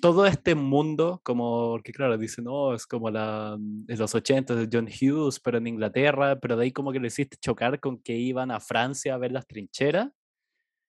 [0.00, 4.68] todo este mundo, como, porque claro, dicen, no, es como la, en los 80 de
[4.72, 8.14] John Hughes, pero en Inglaterra, pero de ahí como que le hiciste chocar con que
[8.14, 10.08] iban a Francia a ver las trincheras.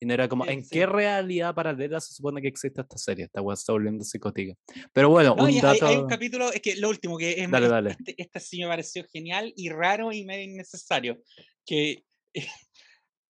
[0.02, 3.26] Y no era como, ¿en qué realidad paralela se supone que existe esta serie?
[3.26, 4.52] Esta weá está volviendo psicótica.
[4.92, 5.86] Pero bueno, un dato...
[5.86, 7.90] hay, un capítulo, es que lo último, que es dale, dale.
[7.90, 11.22] Este, este, sí me pareció genial y raro y medio innecesario.
[11.64, 12.02] Que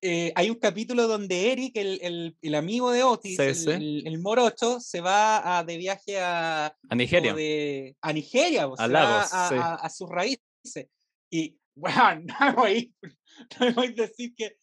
[0.01, 4.81] eh, hay un capítulo donde Eric, el, el, el amigo de Otis, el, el, morocho,
[4.81, 6.75] se va a, de viaje a...
[6.89, 7.35] A Nigeria.
[7.35, 10.89] De, a Nigeria, o sea, a, a, sus raíces.
[11.29, 12.95] Y, bueno, no voy,
[13.61, 14.57] no voy a decir que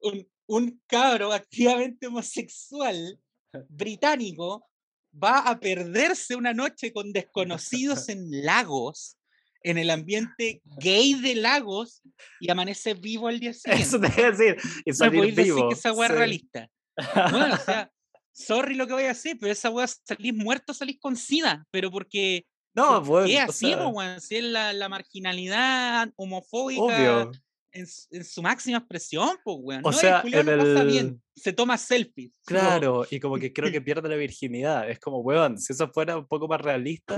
[0.00, 3.20] un, un cabro activamente homosexual
[3.68, 4.66] británico
[5.12, 9.16] va a perderse una noche con desconocidos en Lagos,
[9.62, 12.02] en el ambiente gay de Lagos,
[12.40, 13.82] y amanece vivo al día siguiente.
[13.82, 15.56] Eso te voy a decir, y salir vivo.
[15.56, 16.70] Decir que esa weá es realista.
[17.30, 17.92] Bueno, o sea,
[18.32, 21.90] sorry lo que voy a decir, pero esa weá salís muerto, salís con sida, pero
[21.90, 22.46] porque...
[22.74, 23.26] No, pues.
[23.26, 23.74] ¿Qué así,
[24.20, 26.82] Si es la, la marginalidad homofóbica.
[26.82, 27.32] Obvio
[27.72, 29.82] en, su máxima expresión, pues, weón.
[29.84, 32.32] O sea, el pasa bien, se toma selfies.
[32.44, 34.88] Claro, y como que creo que pierde la virginidad.
[34.88, 37.16] Es como, weón, si eso fuera un poco más realista,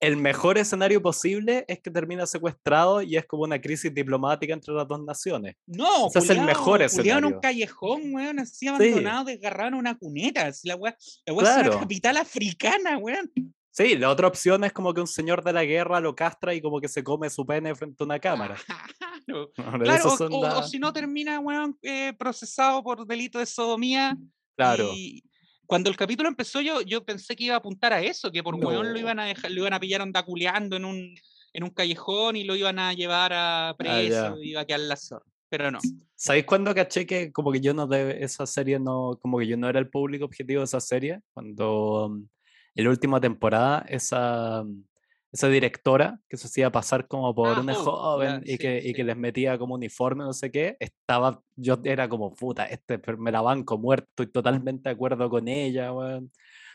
[0.00, 4.74] el mejor escenario posible es que termina secuestrado y es como una crisis diplomática entre
[4.74, 5.56] las dos naciones.
[5.66, 7.18] No, ese es el mejor escenario.
[7.18, 9.32] en un callejón, weón, así abandonado, sí.
[9.32, 10.50] desgarrado en una cuneta.
[10.64, 10.94] la weón,
[11.26, 13.30] la weón es una capital africana, weón.
[13.72, 16.60] Sí, la otra opción es como que un señor de la guerra lo castra y
[16.60, 18.56] como que se come su pene frente a una cámara.
[19.82, 24.16] claro, o, si no termina, weón, eh, procesado por delito de sodomía.
[24.56, 24.92] Claro.
[24.94, 25.22] Y
[25.66, 28.54] cuando el capítulo empezó, yo, yo pensé que iba a apuntar a eso, que por
[28.56, 31.14] weón lo iban a dejar, lo iban a pillar ondaculeando en un,
[31.52, 34.80] en un callejón y lo iban a llevar a ah, preso, y iba a quedar
[34.80, 35.24] la zorra.
[35.48, 35.80] Pero no.
[36.14, 39.56] ¿Sabéis cuándo caché que como que yo no de esa serie no, como que yo
[39.56, 41.20] no era el público objetivo de esa serie?
[41.32, 42.18] Cuando
[42.74, 44.84] en la última temporada, esa, mm,
[45.32, 48.92] esa directora que se hacía pasar como por ah, una oh, joven y, que, y
[48.92, 53.30] que les metía como uniforme, no sé qué, estaba, yo era como puta, este me
[53.30, 55.90] la banco muerto, estoy totalmente de acuerdo con ella,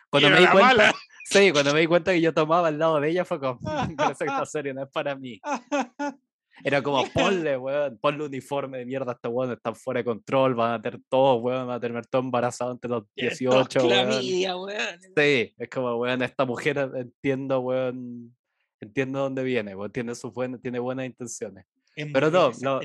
[0.10, 0.94] Cuando me di cuenta,
[1.26, 4.12] sí, cuando me di cuenta que yo tomaba al lado de ella fue como, que
[4.12, 5.42] esta serie no es para mí.
[6.64, 10.56] Era como, ponle, weón, ponle uniforme de mierda a este weón, están fuera de control,
[10.56, 14.14] van a tener todo, weón, van a tener todo embarazado entre los 18, weón.
[14.14, 18.34] Sí, es como, weón, esta mujer entiendo, weón,
[18.80, 21.66] entiendo dónde viene, tiene, sus buenas, tiene buenas intenciones.
[21.96, 22.82] Pero no, lo,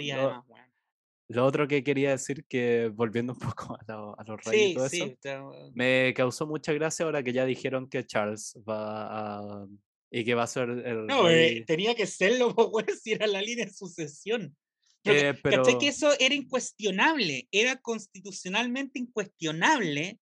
[1.29, 4.87] lo, otro que quería decir, que volviendo un poco a, a los reyes y todo
[4.87, 9.67] eso, me causó mucha gracia ahora que ya dijeron que Charles va a
[10.11, 11.07] y que va a ser el.
[11.07, 12.55] No, eh, tenía que serlo,
[13.03, 14.57] si era la línea de sucesión.
[15.05, 15.63] Eh, pero...
[15.79, 20.19] que eso era incuestionable, era constitucionalmente incuestionable,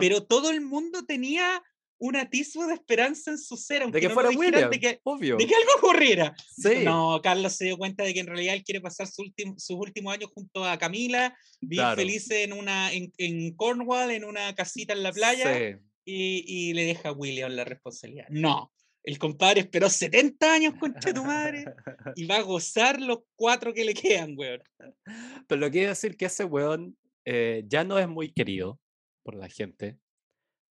[0.00, 1.62] pero todo el mundo tenía
[2.02, 5.36] un atisbo de esperanza en su ser, de que fuera William, de que, obvio.
[5.36, 6.34] De que algo ocurriera.
[6.56, 6.82] Sí.
[6.82, 10.28] No, Carlos se dio cuenta de que en realidad él quiere pasar sus últimos años
[10.34, 15.12] junto a Camila, vivir feliz en, una, en, en, Cornwall, en una casita en la
[15.12, 15.76] playa, sí.
[16.04, 18.26] y, y, le deja a William la responsabilidad.
[18.30, 18.72] No,
[19.04, 21.66] el compadre esperó 70 años, concha tu madre,
[22.16, 24.60] y va a gozar los cuatro que le quedan, weón.
[25.46, 28.80] Pero lo que quiero decir que ese weón eh, ya no es muy querido
[29.22, 29.98] por la gente,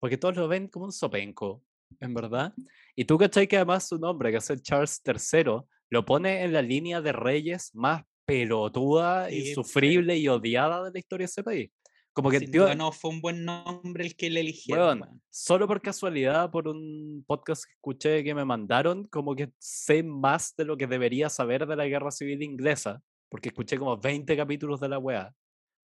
[0.01, 1.63] porque todos lo ven como un sopenco,
[1.99, 2.53] en verdad.
[2.95, 3.47] Y tú, ¿cachai?
[3.47, 5.61] Que además su nombre, que es el Charles III,
[5.91, 10.91] lo pone en la línea de reyes más pelotuda y pues, sufrible y odiada de
[10.91, 11.69] la historia de ese país.
[12.13, 15.21] Como que tío, no fue un buen nombre el que le eligieron.
[15.29, 20.55] solo por casualidad, por un podcast que escuché que me mandaron, como que sé más
[20.57, 24.81] de lo que debería saber de la guerra civil inglesa, porque escuché como 20 capítulos
[24.81, 25.33] de la wea.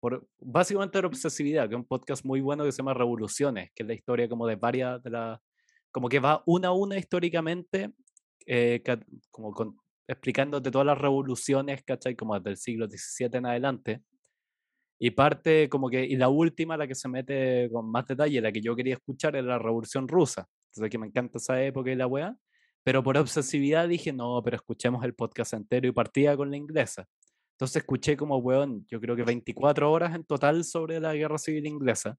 [0.03, 3.83] Por, básicamente era obsesividad, que es un podcast muy bueno que se llama Revoluciones, que
[3.83, 5.39] es la historia como de varias de las.
[5.91, 7.93] como que va una a una históricamente,
[8.45, 8.83] eh,
[9.31, 12.17] como con, explicándote todas las revoluciones, ¿cachai?
[12.17, 14.03] Como desde el siglo XVII en adelante
[14.99, 18.51] y parte como que, y la última, la que se mete con más detalle, la
[18.51, 20.49] que yo quería escuchar, era la Revolución Rusa.
[20.71, 22.35] Entonces, que me encanta esa época y la weá.
[22.83, 27.07] Pero por obsesividad dije, no, pero escuchemos el podcast entero y partía con la inglesa.
[27.53, 31.65] Entonces escuché como, weón, yo creo que 24 horas en total sobre la guerra civil
[31.65, 32.17] inglesa.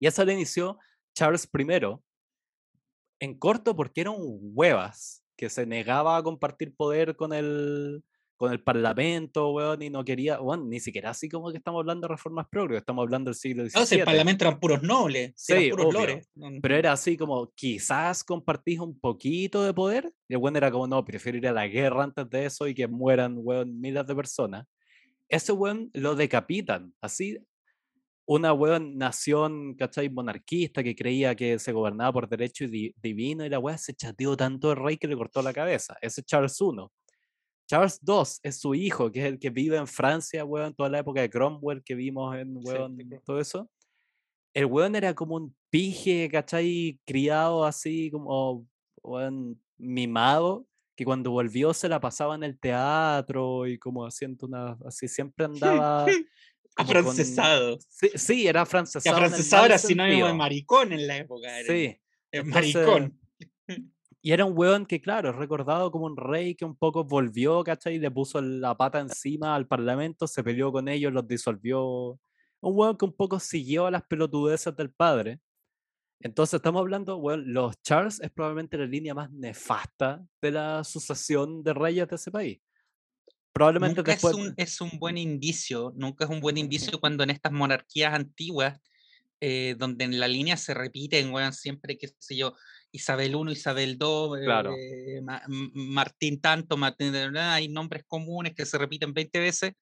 [0.00, 0.78] Y esa la inició
[1.14, 1.98] Charles I,
[3.20, 8.02] en corto porque era un huevas, que se negaba a compartir poder con el,
[8.44, 12.06] con el parlamento, weón, y no quería, weón, ni siquiera así como que estamos hablando
[12.06, 13.80] de reformas progres, estamos hablando del siglo XVII.
[13.80, 16.28] No, el parlamento eran puros nobles, sí, puros lores.
[16.60, 20.86] Pero era así como, quizás compartís un poquito de poder, y el weón era como,
[20.86, 24.14] no, prefiero ir a la guerra antes de eso y que mueran, weón, miles de
[24.14, 24.66] personas.
[25.28, 27.38] Ese weón lo decapitan, así,
[28.26, 30.10] una weón nación, ¿cachai?
[30.10, 34.70] Monarquista que creía que se gobernaba por derecho divino y la weón se chateó tanto
[34.70, 35.96] el rey que le cortó la cabeza.
[36.00, 36.86] Ese es Charles I.
[37.66, 40.98] Charles II es su hijo, que es el que vive en Francia, weón, toda la
[40.98, 43.70] época de Cromwell que vimos en, weón, todo eso.
[44.52, 47.00] El weón era como un pije, ¿cachai?
[47.04, 48.66] Criado así, como,
[49.02, 54.78] weón, mimado, que cuando volvió se la pasaba en el teatro y como haciendo una,
[54.86, 56.06] así, siempre andaba...
[56.76, 57.78] Afrancesado.
[57.88, 59.16] Sí, sí, era francesado.
[59.16, 61.48] afrancesado era sinónimo de maricón en la época.
[61.64, 61.96] sí.
[62.44, 63.16] maricón.
[64.26, 67.96] Y era un weón que, claro, recordado como un rey que un poco volvió, ¿cachai?
[67.96, 72.18] Y le puso la pata encima al parlamento, se peleó con ellos, los disolvió un
[72.62, 75.40] weón que un poco siguió a las pelotudezas del padre.
[76.20, 81.62] Entonces estamos hablando, weón, los Charles es probablemente la línea más nefasta de la sucesión
[81.62, 82.62] de reyes de ese país.
[83.52, 87.30] Probablemente nunca es, un, es un buen indicio, nunca es un buen indicio cuando en
[87.30, 88.80] estas monarquías antiguas,
[89.42, 92.54] eh, donde en la línea se repiten, weón, siempre, qué sé yo,
[92.94, 94.72] Isabel I, Isabel II, claro.
[94.78, 99.72] Eh, Martín tanto, Martín, hay nombres comunes que se repiten 20 veces.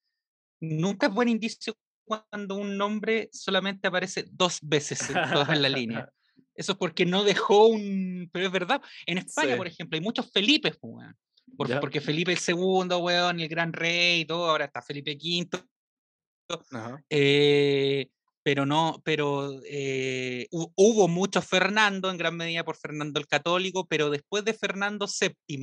[0.60, 6.08] Nunca es buen indicio cuando un nombre solamente aparece dos veces en, toda la línea.
[6.54, 8.30] Eso es porque no dejó un...
[8.32, 11.16] Pero es verdad, en España, por ejemplo, hay muchos Felipes, weón.
[11.56, 12.54] Porque Felipe II,
[12.96, 15.48] weón, el gran rey y todo, ahora está Felipe V.
[17.10, 18.08] Eh,
[18.42, 24.10] pero no, pero eh, hubo muchos Fernando, en gran medida por Fernando el Católico, pero
[24.10, 25.58] después de Fernando VII,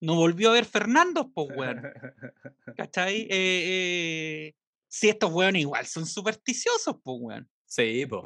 [0.00, 1.82] no volvió a ver Fernando, pues, weón.
[2.76, 3.26] ¿Cachai?
[3.30, 4.52] Eh,
[4.88, 7.48] si estos weones igual son supersticiosos, pues, weón.
[7.64, 8.24] Sí, pues.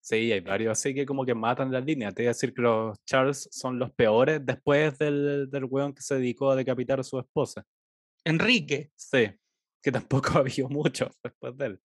[0.00, 2.12] Sí, hay varios así que como que matan la línea.
[2.12, 6.02] Te voy a decir que los Charles son los peores después del, del weón que
[6.02, 7.64] se dedicó a decapitar a su esposa.
[8.22, 8.92] Enrique.
[8.94, 9.30] Sí,
[9.82, 11.80] que tampoco ha habido mucho después de él.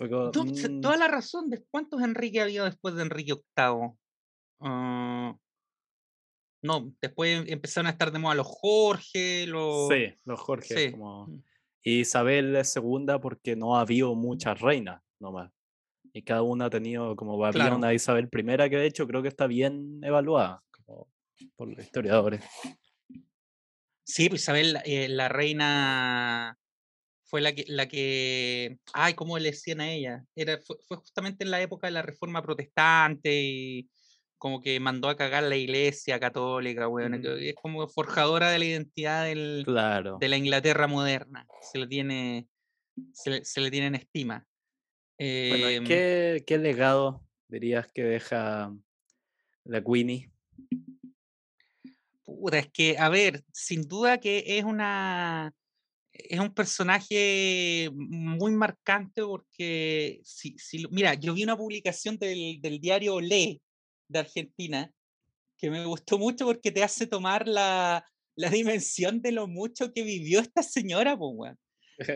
[0.00, 0.80] Mm.
[0.80, 1.50] Toda la razón.
[1.50, 3.92] ¿De cuántos Enrique ha habido después de Enrique VIII?
[4.60, 5.36] Ah,
[6.62, 9.88] no, después empezaron a estar de moda los Jorge, los...
[9.88, 10.92] Sí, los Jorge.
[10.92, 11.26] Como...
[11.26, 11.42] Mm.
[11.86, 15.52] Isabel segunda porque no ha habido muchas reinas nomás
[16.14, 19.28] y cada una ha tenido como Babilonia una Isabel I, que de hecho creo que
[19.28, 20.62] está bien evaluada
[21.56, 22.42] por los historiadores.
[24.04, 26.56] Sí, pues Isabel, eh, la reina
[27.34, 30.24] fue la que, la que, ay, ¿cómo le decían a ella?
[30.36, 33.90] Era, fue, justamente en la época de la Reforma Protestante y
[34.38, 39.24] como que mandó a cagar la iglesia católica, bueno, es como forjadora de la identidad
[39.24, 42.46] del, de la Inglaterra moderna, se le tiene,
[43.12, 44.46] se, se le tiene en estima.
[45.18, 48.72] Bueno, em ¿qué, legado dirías que deja
[49.64, 50.30] la Queenie?
[52.24, 55.52] Puta, es que, a ver, sin duda que es una.
[56.14, 63.20] Es un personaje muy marcante porque, si, si, mira, yo vi una publicación del, diario
[63.20, 63.60] Le
[64.08, 64.90] de Argentina
[65.58, 68.06] que me gustó mucho porque te hace tomar la,
[68.36, 71.54] la dimensión de lo mucho que vivió esta señora, pues,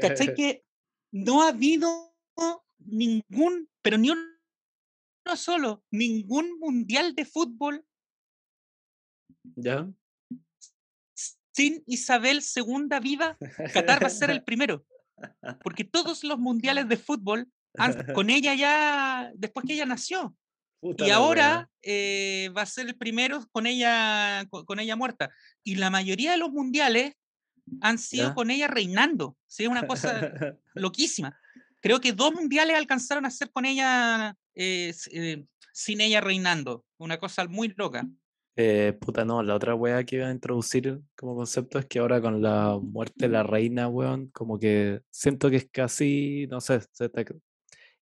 [0.00, 0.34] ¿Cachai?
[0.36, 0.62] que
[1.12, 2.14] no ha habido
[2.78, 4.22] ningún, pero ni uno
[5.36, 7.84] solo, ningún mundial de fútbol.
[9.56, 9.90] ¿Ya?
[11.58, 13.36] Sin Isabel II viva,
[13.72, 14.84] Qatar va a ser el primero.
[15.64, 17.48] Porque todos los mundiales de fútbol,
[18.14, 20.36] con ella ya, después que ella nació.
[20.80, 25.30] y ahora eh, va a ser el primero con ella, con, ella muerta.
[25.64, 27.14] Y la mayoría de los mundiales
[27.80, 29.36] han sido con ella reinando.
[29.48, 30.30] Sí, es una cosa
[30.74, 31.36] loquísima
[31.80, 36.84] creo que dos mundiales alcanzaron a hacer con ella, eh, eh, sin ella reinando.
[36.98, 38.06] Una cosa muy loca.
[38.60, 42.20] Eh, puta, no, la otra wea que iba a introducir como concepto es que ahora
[42.20, 46.80] con la muerte de la reina, weón, como que siento que es casi, no sé,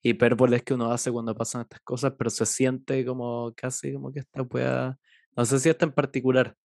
[0.01, 4.19] hipérboles que uno hace cuando pasan estas cosas, pero se siente como casi como que
[4.19, 4.97] esta wea,
[5.35, 6.55] no sé si esta en particular,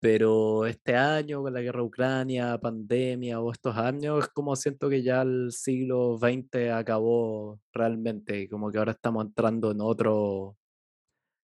[0.00, 5.02] pero este año, con la guerra Ucrania, pandemia o estos años, es como siento que
[5.02, 10.56] ya el siglo XX acabó realmente, como que ahora estamos entrando en otro,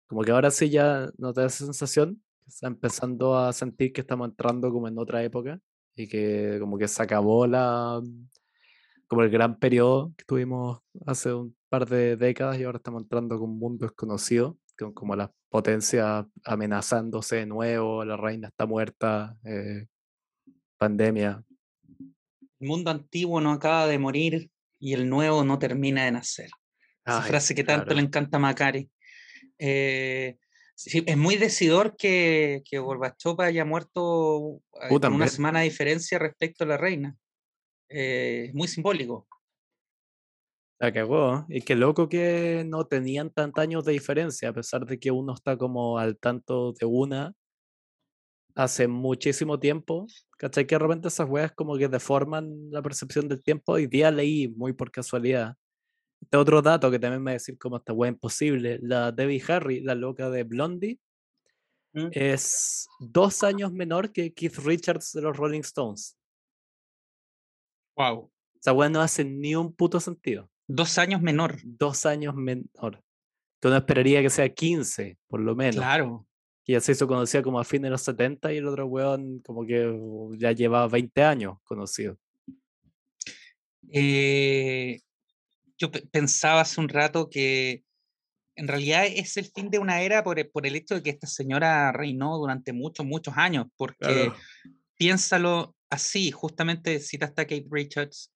[0.07, 4.01] como que ahora sí ya no te da esa sensación, está empezando a sentir que
[4.01, 5.59] estamos entrando como en otra época
[5.95, 8.01] y que como que se acabó la,
[9.07, 13.37] como el gran periodo que tuvimos hace un par de décadas y ahora estamos entrando
[13.37, 14.57] con un mundo desconocido
[14.93, 19.87] como las potencias amenazándose de nuevo, la reina está muerta, eh,
[20.77, 21.43] pandemia.
[22.59, 26.49] El mundo antiguo no acaba de morir y el nuevo no termina de nacer.
[27.05, 28.89] Esa frase que tanto le encanta a Macari.
[29.59, 30.37] Eh,
[30.75, 36.63] es muy decidor que, que Gorbachev haya muerto eh, con una semana de diferencia respecto
[36.63, 37.17] a la reina.
[37.89, 39.27] Es muy simbólico.
[40.79, 41.45] La cagó.
[41.49, 45.33] Y qué loco que no tenían tantos años de diferencia, a pesar de que uno
[45.33, 47.33] está como al tanto de una
[48.53, 50.05] hace muchísimo tiempo.
[50.37, 50.67] ¿Cachai?
[50.67, 53.73] Que de repente esas weas como que deforman la percepción del tiempo.
[53.73, 55.55] Hoy día leí muy por casualidad.
[56.21, 58.79] Este otro dato que también me va a decir como esta wea imposible.
[58.81, 60.99] La Debbie Harry, la loca de Blondie,
[61.93, 62.07] mm.
[62.11, 66.17] es dos años menor que Keith Richards de los Rolling Stones.
[67.95, 68.31] Wow.
[68.59, 70.49] Esa wea no hace ni un puto sentido.
[70.67, 71.57] Dos años menor.
[71.63, 73.01] Dos años menor.
[73.61, 75.77] Que uno esperaría que sea 15, por lo menos.
[75.77, 76.27] Claro.
[76.65, 79.39] Y ya se hizo conocida como a fines de los 70 y el otro weón
[79.39, 79.97] como que
[80.37, 82.17] ya llevaba 20 años conocido.
[83.89, 84.99] Eh,
[85.77, 87.83] yo pensaba hace un rato que
[88.55, 91.27] en realidad es el fin de una era por, por el hecho de que esta
[91.27, 94.31] señora reinó durante muchos, muchos años, porque
[94.95, 98.33] piénsalo así, justamente citaste a Kate Richards,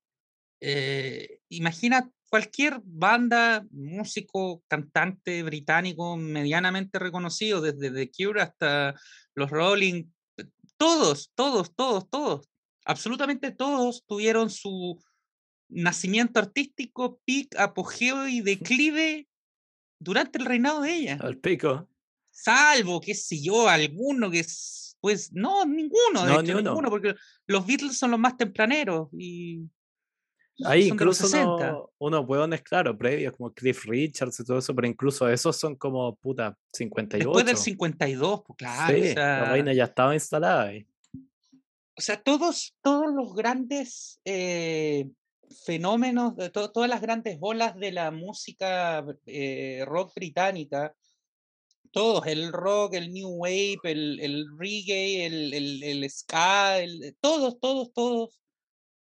[0.62, 8.96] eh, imagina cualquier banda, músico, cantante británico medianamente reconocido, desde The Cure hasta
[9.34, 10.06] los Rolling,
[10.78, 12.50] todos, todos, todos, todos,
[12.86, 15.04] absolutamente todos tuvieron su
[15.72, 19.28] nacimiento artístico, pic, apogeo y declive
[20.00, 21.18] durante el reinado de ella.
[21.22, 21.88] Al pico.
[22.30, 24.46] Salvo, qué sé yo, alguno que
[25.02, 27.16] pues no, ninguno, de hecho, ninguno, porque
[27.48, 29.68] los Beatles son los más tempraneros y
[30.64, 31.28] hay incluso
[31.98, 36.16] unos hueones, claro, previos, como Cliff Richards y todo eso, pero incluso esos son como,
[36.16, 37.28] puta, 58.
[37.28, 38.98] Después del 52, pues claro.
[38.98, 40.86] Sí, la reina ya estaba instalada ahí.
[41.98, 45.10] O sea, todos, todos los grandes eh,
[45.66, 50.96] fenómenos, de todas las grandes bolas de la música eh, rock británica,
[51.92, 56.78] todos, el rock, el new wave, el, el reggae, el, el, el ska,
[57.20, 58.40] todos, todos, todos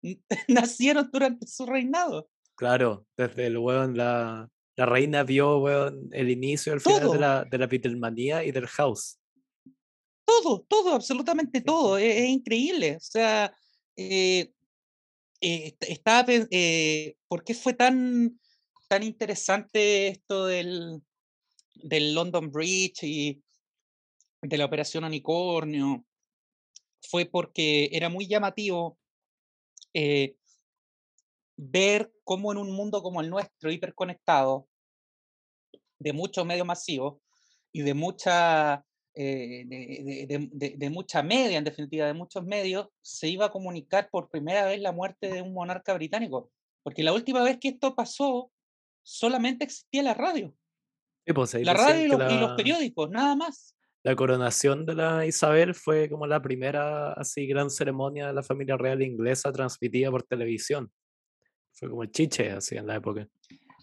[0.48, 2.30] nacieron durante su reinado.
[2.56, 7.46] Claro, desde el weón, la, la reina vio weón, el inicio el final de la,
[7.46, 9.20] de la Beatlemanía y del house.
[10.26, 11.98] Todo, todo, absolutamente todo.
[11.98, 12.98] Es, increíble.
[12.98, 13.56] O sea,
[13.96, 14.52] eh,
[15.42, 18.40] eh, estaba, eh, ¿por qué fue tan,
[18.88, 21.02] tan interesante esto del,
[21.76, 23.44] del London Bridge y
[24.42, 26.06] de la Operación Unicornio?
[27.02, 28.98] Fue porque era muy llamativo
[29.94, 30.36] eh,
[31.58, 34.68] ver cómo en un mundo como el nuestro, hiperconectado,
[36.00, 37.20] de muchos medios masivos
[37.72, 38.86] y de mucha,
[39.18, 39.66] eh,
[40.50, 44.80] de, mucha media, en definitiva, de muchos medios, se iba a comunicar por primera vez
[44.80, 46.52] la muerte de un monarca británico.
[46.84, 48.52] Porque la última vez que esto pasó,
[49.04, 50.54] solamente existía la radio.
[51.26, 56.26] Pues, la radio y los periódicos, nada más la coronación de la Isabel fue como
[56.28, 60.90] la primera así gran ceremonia de la familia real inglesa transmitida por televisión.
[61.74, 63.28] Fue como el chiche así en la época.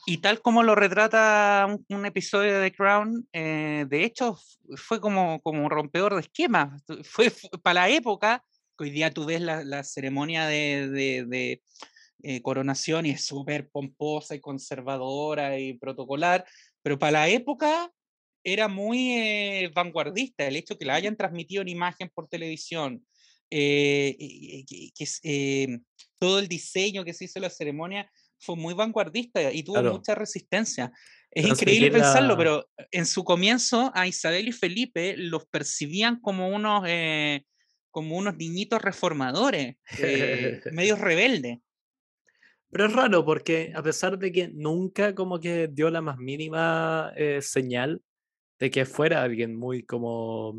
[0.07, 4.39] Y tal como lo retrata un, episodio de The Crown, eh, de hecho
[4.77, 6.83] fue como, como un rompedor de esquemas.
[7.05, 7.33] Fue,
[7.63, 8.45] para la época,
[8.79, 10.89] hoy día tú ves la, ceremonia de,
[11.27, 11.63] de,
[12.23, 16.45] eh, coronación y es súper pomposa y conservadora y protocolar,
[16.83, 17.91] pero para la época
[18.43, 23.05] era muy eh, vanguardista el hecho que la hayan transmitido en imagen por televisión,
[23.57, 25.79] eh, que, eh,
[26.19, 30.17] todo el diseño que se hizo en la ceremonia fue muy vanguardista y tuvo mucha
[30.17, 30.91] resistencia.
[31.31, 36.83] Es increíble pensarlo, pero en su comienzo a Isabel y Felipe los percibían como unos,
[37.91, 39.77] como unos niñitos reformadores,
[40.73, 41.59] medios rebeldes.
[42.71, 47.13] Pero es raro porque a pesar de que nunca como que dio la más mínima
[47.41, 48.03] señal
[48.59, 50.57] de que fuera alguien muy como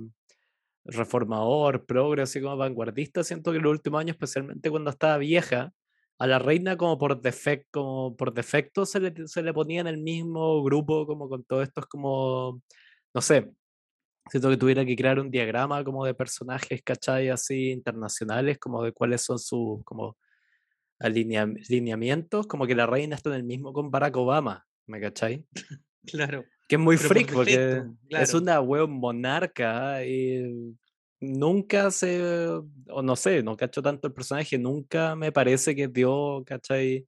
[0.86, 5.74] reformador, progre, así como vanguardista, siento que en los últimos años, especialmente cuando estaba vieja,
[6.18, 9.88] a la reina como por defecto, como por defecto se le, se le ponía en
[9.88, 12.62] el mismo grupo, como con todos estos como,
[13.14, 13.52] no sé,
[14.30, 17.30] siento que tuviera que crear un diagrama como de personajes, ¿cachai?
[17.30, 20.18] Así internacionales, como de cuáles son sus como
[21.00, 25.46] alineamientos, como que la reina está en el mismo con Barack Obama, ¿me cachai?
[26.08, 26.46] Claro.
[26.68, 30.76] Que es muy freak, porque es una web monarca y
[31.20, 36.43] nunca se, o no sé, no cacho tanto el personaje, nunca me parece que dio,
[36.45, 37.05] ¿cachai?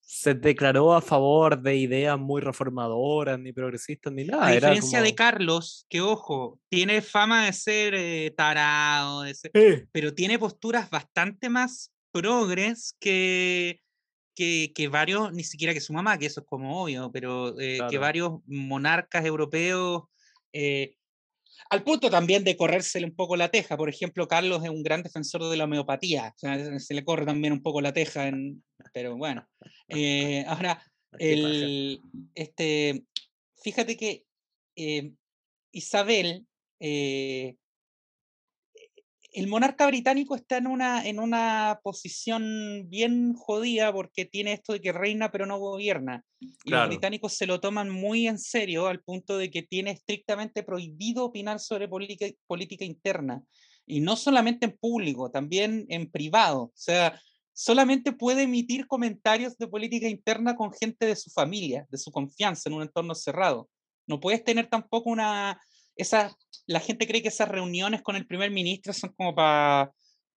[0.00, 4.46] Se declaró a favor de ideas muy reformadoras, ni progresistas, ni nada.
[4.46, 9.24] A diferencia de Carlos, que ojo, tiene fama de ser eh, tarado,
[9.92, 13.82] pero tiene posturas bastante más progres que,
[14.38, 17.98] que, varios, ni siquiera que su mamá, que eso es como obvio, pero eh, que
[17.98, 20.04] varios monarcas europeos,
[20.52, 20.94] eh,
[21.70, 23.76] al punto también de corrérsele un poco la teja.
[23.76, 27.62] Por ejemplo, Carlos es un gran defensor de la homeopatía, se le corre también un
[27.62, 28.62] poco la teja, en,
[28.92, 29.44] pero bueno.
[29.88, 30.80] Eh, ahora,
[31.18, 32.00] el,
[32.34, 33.04] este,
[33.60, 34.24] fíjate que
[35.72, 36.46] Isabel
[39.32, 44.80] el monarca británico está en una, en una posición bien jodida porque tiene esto de
[44.80, 46.24] que reina pero no gobierna.
[46.40, 50.62] Y los británicos se lo toman muy en serio al punto de que tiene estrictamente
[50.62, 53.42] prohibido opinar sobre política, política interna.
[53.86, 56.62] Y no solamente en público, también en privado.
[56.62, 57.20] O sea,
[57.52, 62.68] solamente puede emitir comentarios de política interna con gente de su familia, de su confianza,
[62.68, 63.68] en un entorno cerrado.
[64.06, 65.60] No puedes tener tampoco una,
[65.98, 66.34] esa,
[66.66, 69.92] la gente cree que esas reuniones con el primer ministro son como para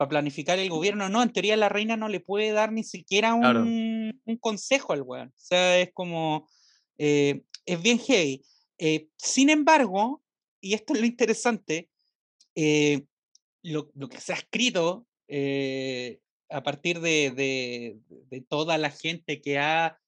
[0.10, 1.08] planificar el gobierno.
[1.08, 5.04] No, en teoría la reina no le puede dar ni siquiera un, un consejo al
[5.04, 5.30] weón.
[5.30, 6.50] O sea, es como,
[6.98, 8.44] eh, es bien heavy.
[8.80, 10.24] Eh, sin embargo,
[10.60, 11.90] y esto es lo interesante,
[12.56, 13.04] eh,
[13.62, 15.06] lo, lo, que se ha escrito
[16.50, 18.00] a partir de, de,
[18.30, 20.01] de, toda la gente que ha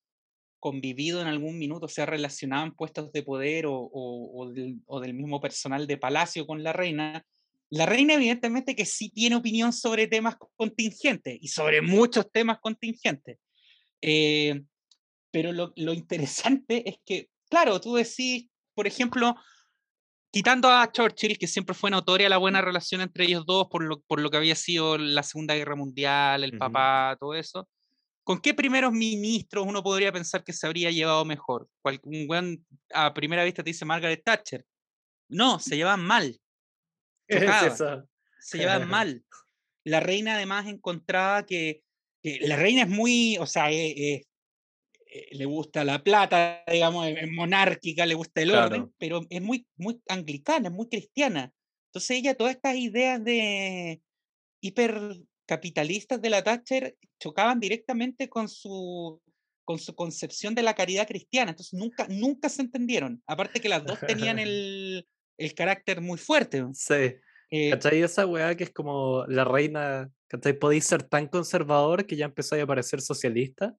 [0.64, 4.80] convivido en algún minuto, se ha relacionado en puestos de poder o, o, o, del,
[4.86, 7.22] o del mismo personal de palacio con la reina,
[7.70, 13.40] la reina evidentemente que sí tiene opinión sobre temas contingentes y sobre muchos temas contingentes.
[14.02, 14.62] Eh,
[15.32, 19.36] pero lo, lo, interesante es que, claro, tú decís, por ejemplo,
[20.32, 24.00] quitando a Churchill, que siempre fue notoria la buena relación entre ellos dos por lo,
[24.00, 26.60] por lo que había sido la Segunda Guerra Mundial, el uh -huh.
[26.60, 27.68] papá, todo eso,
[28.24, 31.70] ¿con qué primeros ministros uno podría pensar que se habría llevado mejor?
[32.04, 34.66] Un a primera vista te dice Margaret Thatcher.
[35.30, 36.40] No, se llevan mal.
[37.28, 37.84] Es
[38.40, 39.24] se llevan mal.
[39.86, 41.82] La reina además encontraba que,
[42.22, 44.28] que, la reina es muy, o sea, es, es,
[45.32, 48.66] le gusta la plata, digamos, es monárquica, le gusta el claro.
[48.68, 51.52] orden, pero es muy, muy anglicana, es muy cristiana.
[51.88, 54.02] Entonces ella, todas estas ideas de
[55.44, 59.22] hipercapitalistas de la Thatcher chocaban directamente con su,
[59.66, 61.52] con su concepción de la caridad cristiana.
[61.52, 63.22] Entonces nunca, nunca se entendieron.
[63.28, 66.64] Aparte que las dos tenían el, el carácter muy fuerte.
[66.74, 67.16] Sí.
[67.50, 68.02] Eh, ¿Cachai?
[68.02, 70.54] Esa weá que es como la reina, ¿cachai?
[70.54, 73.76] Podéis ser tan conservador que ya empezáis a parecer socialista.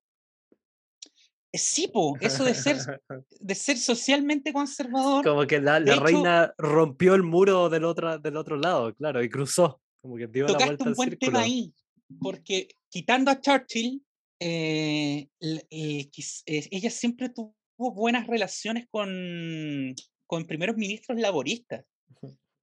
[1.52, 2.76] Sí, po, eso de ser,
[3.40, 5.24] de ser socialmente conservador.
[5.24, 9.22] Como que la, la hecho, reina rompió el muro del otro, del otro lado, claro,
[9.22, 9.80] y cruzó.
[10.04, 11.32] Como que dio tocaste la vuelta un buen círculo.
[11.32, 11.72] tema ahí,
[12.20, 14.04] porque quitando a Churchill,
[14.38, 16.10] eh, eh,
[16.46, 19.94] ella siempre tuvo buenas relaciones con,
[20.26, 21.86] con primeros ministros laboristas.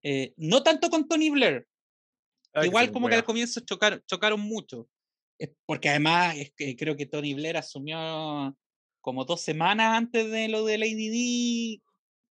[0.03, 1.65] Eh, no tanto con Tony Blair.
[2.53, 4.87] Ay, Igual como que al comienzo chocaron, chocaron mucho.
[5.65, 8.55] Porque además es que creo que Tony Blair asumió
[8.99, 11.81] como dos semanas antes de lo de Lady D,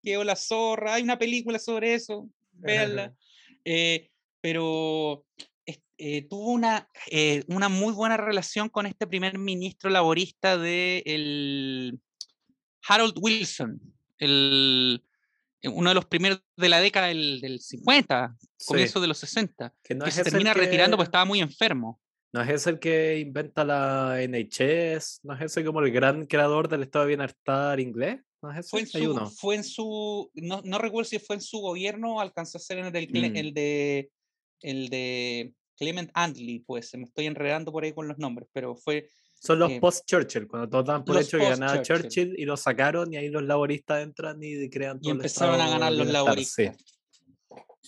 [0.04, 0.94] quedó la zorra.
[0.94, 3.12] Hay una película sobre eso, véanla.
[3.64, 4.09] eh,
[4.40, 5.24] pero
[6.02, 12.00] eh, tuvo una, eh, una muy buena relación con este primer ministro laborista de el
[12.88, 13.78] Harold Wilson,
[14.18, 15.04] el,
[15.64, 18.66] uno de los primeros de la década del, del 50, sí.
[18.66, 20.60] comienzo de los 60, que, no que se termina que...
[20.60, 22.00] retirando porque estaba muy enfermo.
[22.32, 26.68] No es ese el que inventa la NHS, no es ese como el gran creador
[26.68, 28.20] del estado de bienestar inglés.
[28.40, 28.70] ¿No es ese?
[28.70, 29.30] Fue en su.
[29.36, 32.78] Fue en su no, no, recuerdo si fue en su gobierno o alcanzó a ser
[32.78, 33.36] en el, del, mm.
[33.36, 34.10] el de
[34.62, 39.08] el de Clement Attlee, pues me estoy enredando por ahí con los nombres, pero fue
[39.42, 43.12] son los eh, post-Churchill, cuando todos dan por hecho que ganaba Churchill y lo sacaron
[43.12, 46.76] y ahí los laboristas entran y crean todo Y empezaron a ganar los laboristas.
[46.76, 46.84] Sí.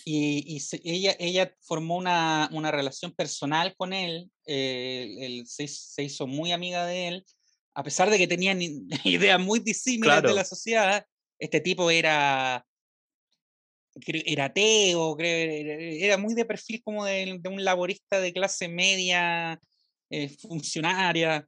[0.06, 5.68] Y, y se, ella, ella formó una, una, relación personal con él, eh, él se,
[5.68, 7.26] se, hizo muy amiga de él,
[7.74, 8.60] a pesar de que tenían
[9.04, 10.30] ideas muy disímiles claro.
[10.30, 11.06] de la sociedad,
[11.38, 12.64] este tipo era
[13.94, 19.60] era ateo, era muy de perfil como de, de un laborista de clase media,
[20.10, 21.46] eh, funcionaria,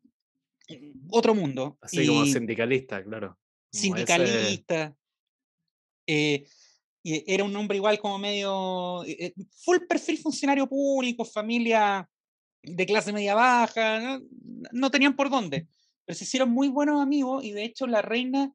[1.10, 1.78] otro mundo.
[1.80, 3.28] Así y como sindicalista, claro.
[3.28, 4.84] Como sindicalista.
[4.84, 4.94] Ese...
[6.06, 6.46] Eh,
[7.02, 12.08] y era un hombre igual como medio, eh, full perfil funcionario público, familia
[12.62, 14.22] de clase media baja, no,
[14.72, 15.68] no tenían por dónde,
[16.06, 18.54] pero se hicieron muy buenos amigos y de hecho la reina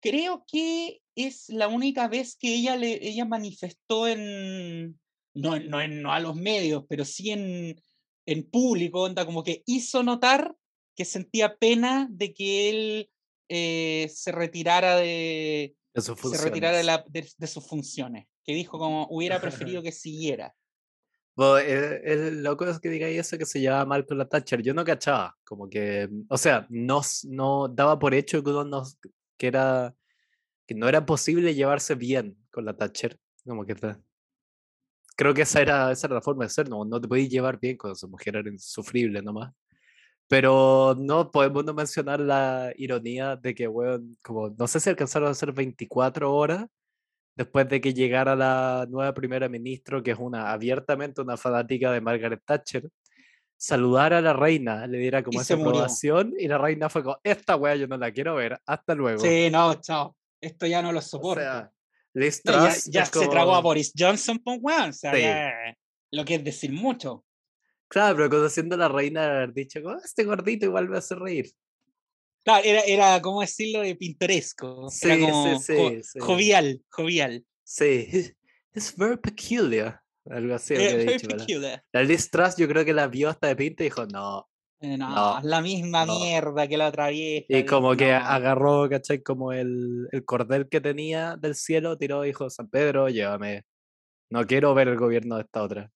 [0.00, 5.00] creo que es la única vez que ella, le, ella manifestó en,
[5.34, 7.82] no, no, no a los medios, pero sí en,
[8.26, 10.54] en público, onda, como que hizo notar
[10.94, 13.10] que sentía pena de que él
[13.48, 18.54] eh, se retirara de, de sus se retirara de, la, de, de, sus funciones, que
[18.54, 20.54] dijo como hubiera preferido que siguiera.
[21.34, 24.62] Bueno, el, el, loco es que diga eso que se llevaba mal con la Thatcher.
[24.62, 28.82] Yo no cachaba, como que, o sea, no, no daba por hecho que, uno
[29.36, 29.94] que era
[30.66, 33.18] que no era posible llevarse bien con la Thatcher.
[33.44, 33.96] Como que te...
[35.16, 37.58] creo que esa era, esa era la forma de ser, no, no te podías llevar
[37.60, 39.54] bien con esa mujer, era insufrible nomás.
[40.28, 45.28] Pero no podemos no mencionar la ironía de que, weón, como no sé si alcanzaron
[45.28, 46.66] a hacer 24 horas
[47.36, 52.00] después de que llegara la nueva primera ministra, que es una abiertamente una fanática de
[52.00, 52.88] Margaret Thatcher,
[53.56, 57.18] saludar a la reina, le diera como y esa aprobación, y la reina fue como,
[57.22, 59.20] esta wea yo no la quiero ver, hasta luego.
[59.20, 61.40] Sí, no, chao esto ya no lo soporto.
[61.40, 61.72] O sea,
[62.14, 63.30] Liz ya, ya se como...
[63.30, 64.90] tragó a Boris Johnson, pues, weón.
[64.90, 65.20] O sea, sí.
[65.20, 65.52] ya,
[66.10, 67.24] lo que es decir mucho.
[67.88, 71.14] Claro, pero conociendo a la reina de haber dicho, oh, este gordito igual me hace
[71.14, 71.50] reír.
[72.44, 74.88] Claro, era, era como decirlo de pintoresco.
[74.88, 77.44] Sí, era como sí, sí, jo jovial, jovial.
[77.64, 78.34] Sí,
[78.74, 80.00] it's very peculiar.
[80.30, 80.74] algo así.
[81.92, 84.48] La Liz Truss yo creo que la vio hasta de pinta y dijo, no.
[84.80, 87.46] Eh, no, la misma mierda que la otra vieja.
[87.48, 89.22] Y como que agarró, ¿cachai?
[89.22, 93.64] Como el, el cordel que tenía del cielo, tiró y dijo, San Pedro, llévame.
[94.30, 95.90] No quiero ver el gobierno de esta otra.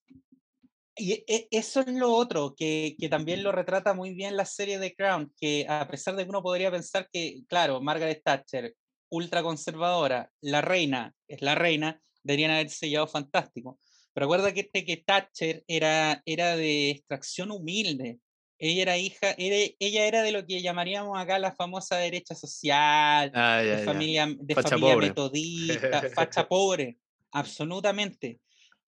[0.97, 4.79] Y e, eso es lo otro, que, que, también lo retrata muy bien la serie
[4.79, 8.75] de Crown, que a pesar de que uno podría pensar que, claro, Margaret Thatcher,
[9.11, 13.79] ultra conservadora, la reina, es la reina, deberían haber sellado fantástico.
[14.13, 18.19] Pero recuerda que, este, que Thatcher era, era de extracción humilde.
[18.63, 23.63] Ella era hija, ella era de lo que llamaríamos acá la famosa derecha social, ah,
[23.63, 26.99] de familia, de familia metodista, facha pobre,
[27.33, 28.39] absolutamente.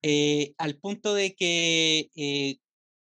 [0.02, 2.58] Eh, al punto de que, eh,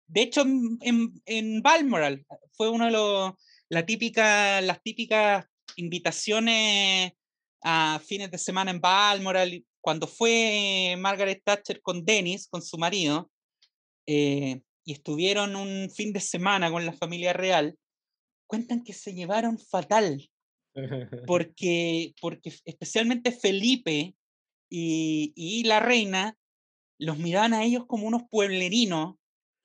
[0.07, 3.34] de hecho, en, en, Balmoral fue uno de los,
[3.68, 5.45] la típica, las típicas
[5.76, 7.11] invitaciones
[7.61, 13.30] a fines de semana en Balmoral, cuando fue Margaret Thatcher con Dennis, con su marido,
[14.05, 17.77] eh, y estuvieron un fin de semana con la familia real,
[18.47, 20.29] cuentan que se llevaron fatal,
[21.27, 24.15] porque, porque especialmente Felipe
[24.69, 26.38] y, y la reina
[26.99, 29.15] los miraban a ellos como unos pueblerinos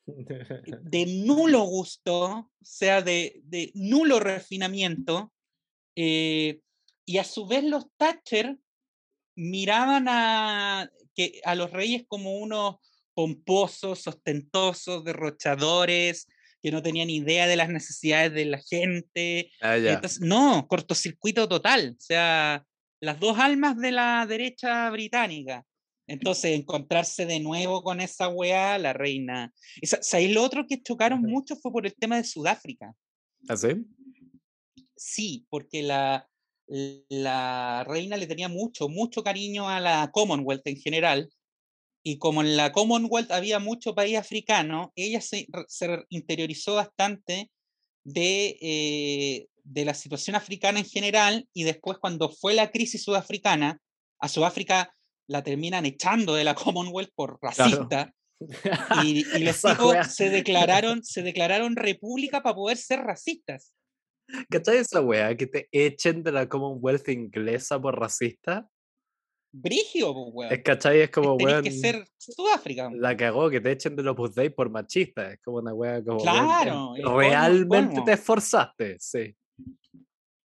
[0.83, 5.33] de nulo gusto, o sea, de, de nulo refinamiento,
[5.97, 6.61] eh,
[7.05, 8.59] y a su vez los Thatcher
[9.37, 12.77] miraban a, que, a los reyes como unos
[13.19, 16.29] pomposos, ostentosos, derrochadores,
[16.63, 19.51] que no tenían idea de las necesidades de la gente.
[19.61, 19.77] Ah,
[20.21, 21.97] no, cortocircuito total.
[21.99, 22.65] O sea,
[23.01, 25.65] las dos almas de la derecha británica.
[26.07, 29.53] Entonces, encontrarse de nuevo con esa weá, la reina.
[29.83, 32.95] ¿Sabéis lo otro que chocaron mucho fue por el tema de Sudáfrica?
[33.49, 33.85] ¿Ah, sí?
[34.95, 36.29] Sí, porque la,
[36.69, 41.29] la reina le tenía mucho, mucho cariño a la Commonwealth en general.
[42.03, 47.51] Y como en la Commonwealth había mucho país africano, ella se, se interiorizó bastante
[48.05, 51.49] de, eh, de la situación africana en general.
[51.53, 53.81] Y después, cuando fue la crisis sudafricana,
[54.21, 54.95] a Sudáfrica
[55.29, 58.13] la terminan echando de la Commonwealth por racista.
[59.05, 59.57] Y, y, los
[60.15, 63.75] se declararon, se declararon república para poder ser racistas.
[64.49, 65.37] ¿Cachai esa wea?
[65.37, 68.69] Que te echen de la Commonwealth inglesa por racista.
[69.51, 70.53] Brigio, weón.
[70.53, 71.63] Es cachai, es como weón.
[71.63, 72.91] que ser Sudáfrica.
[72.95, 75.33] La cagó, que te echen de los Day por machista.
[75.33, 76.21] Es como una wea como.
[76.21, 76.95] Claro.
[77.17, 79.35] realmente te esforzaste, sí.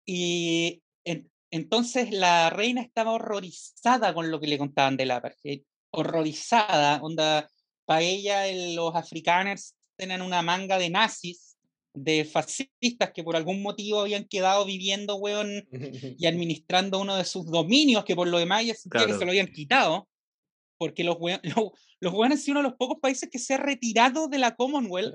[0.06, 0.82] Y
[1.50, 5.22] entonces la reina estaba horrorizada con lo que le contaban de la
[5.92, 7.48] Horrorizada, onda,
[7.84, 8.44] para ella
[8.76, 11.49] los africaners tenían una manga de nazis,
[11.94, 15.68] de fascistas que por algún motivo habían quedado viviendo, weón,
[16.18, 19.30] y administrando uno de sus dominios, que por lo demás ella sentía que se lo
[19.30, 20.08] habían quitado,
[20.78, 21.54] porque los weones,
[22.00, 25.14] los, han sido uno de los pocos países que se ha retirado de la Commonwealth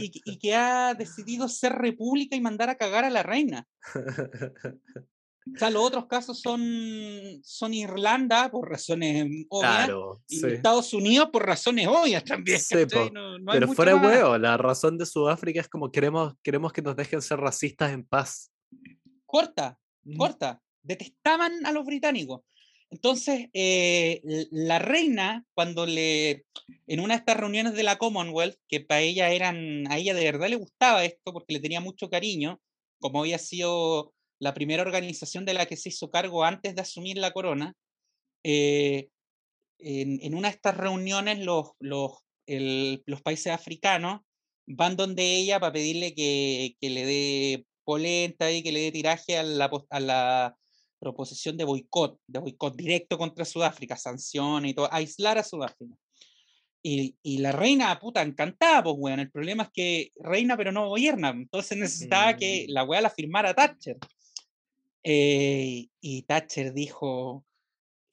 [0.00, 3.66] y, y que ha decidido ser república y mandar a cagar a la reina.
[5.52, 9.90] O sea, los otros casos son, son Irlanda por razones obvias
[10.28, 12.58] y Estados Unidos por razones obvias también.
[13.46, 17.40] pero fuera huevo, la razón de Sudáfrica es como queremos, queremos que nos dejen ser
[17.40, 18.50] racistas en paz.
[19.26, 19.78] Corta,
[20.16, 20.60] corta.
[20.82, 22.40] Detestaban a los británicos.
[22.90, 26.46] Entonces, eh, la reina, cuando le,
[26.86, 30.24] en una de estas reuniones de la Commonwealth, que para ella eran, a ella de
[30.24, 32.60] verdad le gustaba esto porque le tenía mucho cariño,
[33.00, 37.18] como había sido la primera organización de la que se hizo cargo antes de asumir
[37.18, 37.74] la corona,
[38.42, 39.08] eh,
[39.78, 42.12] en, una de estas reuniones los, los,
[42.46, 44.20] los, países africanos
[44.66, 49.36] van donde ella para pedirle que, que le dé polenta y que le dé tiraje
[49.36, 50.56] a la, a la
[50.98, 55.94] proposición de boicot, de boicot directo contra Sudáfrica, sanciones y todo, aislar a Sudáfrica.
[56.82, 59.20] Y, y, la reina, puta, encantada, pues, weón.
[59.20, 61.30] El problema es que reina, pero no gobierna.
[61.30, 62.72] Entonces necesitaba que mm.
[62.72, 63.96] la weá la firmara Thatcher.
[65.04, 67.44] Eh, y Thatcher dijo,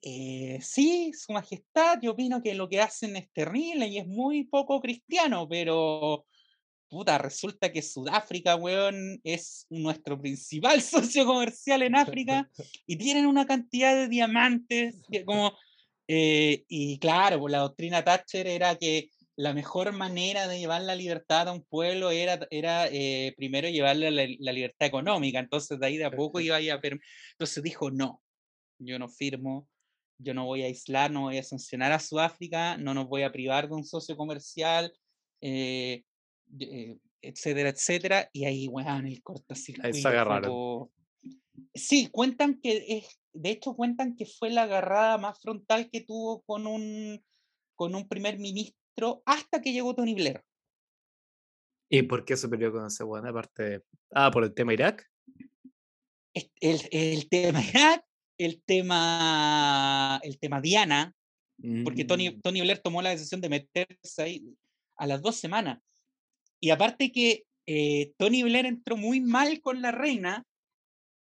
[0.02, 4.44] eh, sí, Su Majestad, yo opino que lo que hacen es terrible y es muy
[4.44, 6.26] poco cristiano, pero
[6.90, 12.50] puta, resulta que Sudáfrica, weón, es nuestro principal socio comercial en África
[12.86, 15.58] y tienen una cantidad de diamantes como...
[16.14, 19.10] Eh, y claro, pues la doctrina Thatcher era que
[19.42, 24.12] la mejor manera de llevar la libertad a un pueblo era, era eh, primero llevarle
[24.12, 25.40] la, libertad económica.
[25.40, 26.60] Entonces, de ahí de a poco iba a...
[26.60, 28.22] Entonces dijo, no,
[28.78, 29.68] yo no firmo,
[30.20, 33.32] yo no voy a aislar, no voy a sancionar a Sudáfrica, no nos voy a
[33.32, 34.94] privar de un socio comercial,
[35.42, 36.04] eh,
[36.60, 38.30] eh, etcétera, etcétera.
[38.34, 39.88] Y ahí, weón, el cortocircuito.
[39.88, 40.88] Ahí se agarraron.
[41.74, 46.44] Sí, cuentan que, es, de hecho, cuentan que fue la agarrada más frontal que tuvo
[46.44, 47.24] con un
[47.76, 48.81] con un primer ministro
[49.26, 50.44] hasta que llegó Tony Blair.
[51.90, 53.28] ¿Y por qué se peleó con ese weón?
[53.28, 53.84] Aparte,
[54.14, 55.06] ah, por el tema Irak.
[56.34, 58.06] El, el, tema Irak,
[58.38, 61.14] el tema, el tema Diana,
[61.84, 62.42] porque Tony, mm.
[62.42, 64.56] Tony Blair tomó la decisión de meterse ahí
[64.98, 65.80] a las dos semanas.
[66.62, 70.46] Y aparte que eh, Tony Blair entró muy mal con la reina,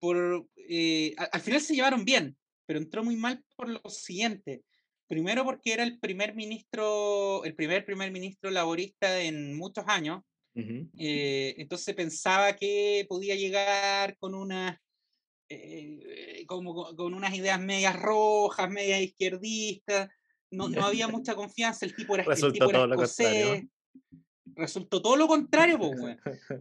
[0.00, 2.36] por, eh, al final se llevaron bien,
[2.66, 4.62] pero entró muy mal por lo siguiente.
[5.13, 10.23] Primero porque era el primer ministro, el primer primer ministro laborista en muchos años,
[10.55, 14.81] eh, entonces pensaba que podía llegar con una
[15.51, 20.09] eh, como con unas ideas medias rojas, medias izquierdistas.
[20.51, 21.85] No, no había mucha confianza.
[21.85, 23.69] El tipo era, Resultó todo lo contrario.
[24.55, 25.79] Resultó todo lo contrario,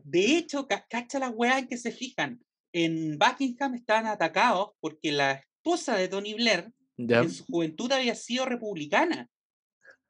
[0.03, 2.43] De hecho, cacha las weas en que se fijan.
[2.73, 6.69] En Buckingham estaban atacados porque la esposa de Tony Blair
[7.09, 9.29] en su juventud había sido republicana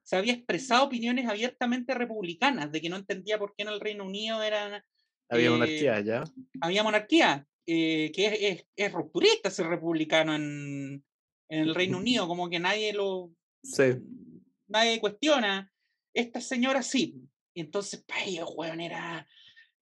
[0.04, 4.06] se había expresado opiniones abiertamente republicanas, de que no entendía por qué en el Reino
[4.06, 4.84] Unido era...
[5.30, 6.24] Había monarquía eh, ya.
[6.60, 11.04] Había monarquía, eh, que es, es, es, rupturista ser republicano en,
[11.50, 13.32] en, el Reino Unido, como que nadie lo...
[13.64, 13.84] Sí.
[14.68, 15.72] Nadie cuestiona.
[16.14, 17.16] Esta señora sí.
[17.54, 19.28] Y entonces, para ellos, era...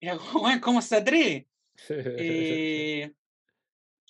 [0.00, 1.48] Era como, ¿cómo se atreve?
[1.88, 3.10] Eh,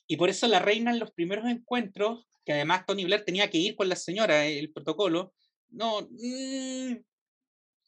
[0.09, 3.59] y por eso la reina en los primeros encuentros, que además Tony Blair tenía que
[3.59, 5.33] ir con la señora, el protocolo,
[5.69, 6.97] no, mm,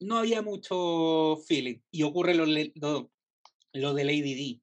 [0.02, 1.80] no había mucho feeling.
[1.90, 4.60] Y ocurre lo, lo, de Lady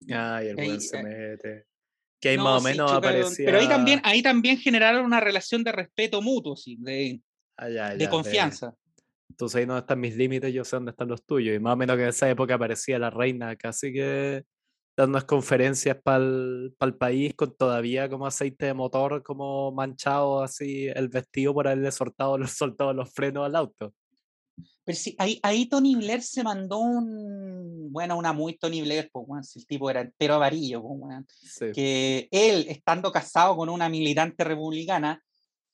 [0.00, 0.12] D.
[0.12, 1.66] Ay, el buen se eh, mete.
[2.20, 3.46] Que ahí más o menos aparecía.
[3.46, 7.22] Pero ahí también, ahí también generaron una relación de respeto mutuo, sí, de,
[7.56, 8.74] ah, de confianza.
[9.30, 11.54] Entonces ahí no están mis límites, yo sé dónde están los tuyos.
[11.54, 14.44] Y más o menos que en esa época aparecía la reina, casi que
[14.98, 21.08] dando conferencias para el país con todavía como aceite de motor, como manchado así el
[21.08, 23.94] vestido por haberle soltado los, soltado los frenos al auto.
[24.84, 29.54] Pero sí, ahí, ahí Tony Blair se mandó un, bueno, una muy Tony Blair, pues,
[29.54, 35.22] el tipo era entero avarillo, pues, que él, estando casado con una militante republicana,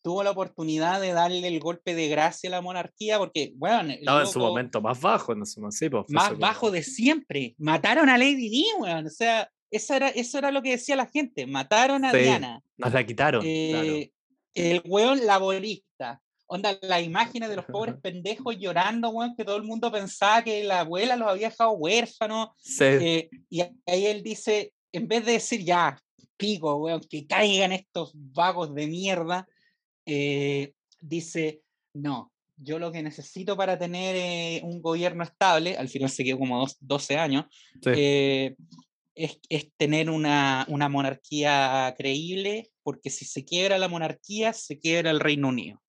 [0.05, 4.21] tuvo la oportunidad de darle el golpe de gracia a la monarquía porque, bueno, estaba
[4.21, 7.55] en su momento más bajo, en ese momento, más bajo de siempre.
[7.57, 11.47] Mataron a Lady Di, o sea, eso era, eso era lo que decía la gente,
[11.47, 12.61] mataron a Diana.
[12.77, 13.43] Nos la quitaron.
[13.47, 14.13] Eh,
[14.53, 16.21] el weón laborista.
[16.47, 20.65] Onda, las imágenes de los pobres pendejos llorando, weón, que todo el mundo pensaba que
[20.65, 22.51] la abuela los había dejado huérfanos.
[22.79, 25.99] Eh, y ahí él dice, en vez de decir ya,
[26.37, 29.49] pico, weón, que caigan estos vagos de mierda,
[30.07, 31.63] eh, dice,
[31.95, 36.39] no, yo lo que necesito para tener eh, un gobierno estable, al final se quedó
[36.39, 37.47] como 12 años,
[37.87, 38.55] eh,
[39.15, 45.11] es, es, tener una, una, monarquía creíble, porque si se quiebra la monarquía, se quiebra
[45.11, 45.81] el Reino Unido.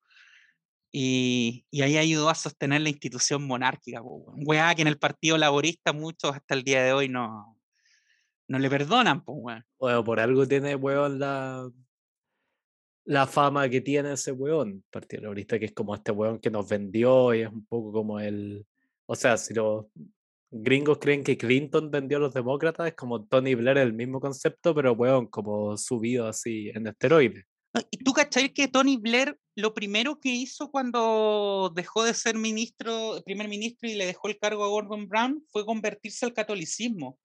[0.91, 4.01] Y, y ahí ayudó a sostener la institución monárquica.
[4.01, 7.57] Weá, que en el Partido Laborista muchos hasta el día de hoy no,
[8.47, 9.23] no le perdonan.
[9.23, 11.69] Pues, bueno, por algo tiene weón la,
[13.05, 16.67] la fama que tiene ese weón, Partido Laborista, que es como este weón que nos
[16.67, 18.65] vendió y es un poco como el.
[19.05, 19.85] O sea, si los
[20.49, 24.73] gringos creen que Clinton vendió a los demócratas, es como Tony Blair, el mismo concepto,
[24.73, 27.45] pero weón, como subido así en esteroides.
[27.91, 33.21] ¿Y tú cachai que Tony Blair lo primero que hizo cuando dejó de ser ministro,
[33.25, 37.19] primer ministro y le dejó el cargo a Gordon Brown fue convertirse al catolicismo?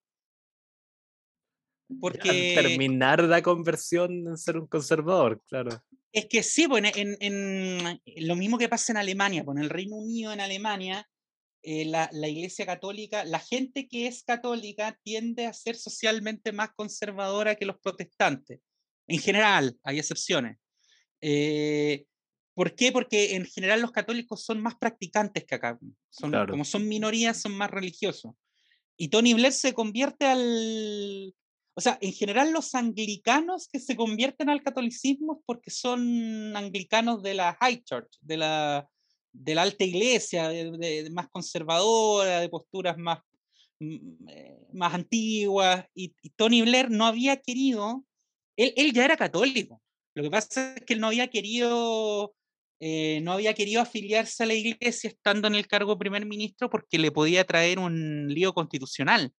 [2.00, 2.52] Porque...
[2.54, 5.82] Terminar la conversión en ser un conservador, claro.
[6.12, 9.96] Es que sí, pues en, lo mismo que pasa en Alemania, pues en el Reino
[9.96, 11.08] Unido, en Alemania,
[11.62, 16.70] eh, la, la, Iglesia Católica, la gente que es católica tiende a ser socialmente más
[16.74, 18.60] conservadora que los protestantes.
[19.06, 20.56] En general, hay excepciones.
[21.20, 22.06] Eh,
[22.54, 22.92] ¿Por qué?
[22.92, 25.78] Porque en general los católicos son más practicantes que acá.
[26.10, 28.34] Son, Como son minorías, son más religiosos.
[28.96, 31.34] Y Tony Blair se convierte al,
[31.80, 37.22] o sea, en general los anglicanos que se convierten al catolicismo es porque son anglicanos
[37.22, 38.86] de la High Church, de la,
[39.32, 43.20] de la alta iglesia, de, más conservadora, de posturas más,
[43.78, 45.86] mm, eh, más antiguas.
[45.94, 48.04] Y, Tony Blair no había querido,
[48.58, 49.80] él, ya era católico.
[50.14, 52.34] Lo que pasa es que él no había querido,
[52.78, 56.68] eh, no había querido afiliarse a la iglesia estando en el cargo de primer ministro
[56.68, 59.32] porque le podía traer un lío constitucional.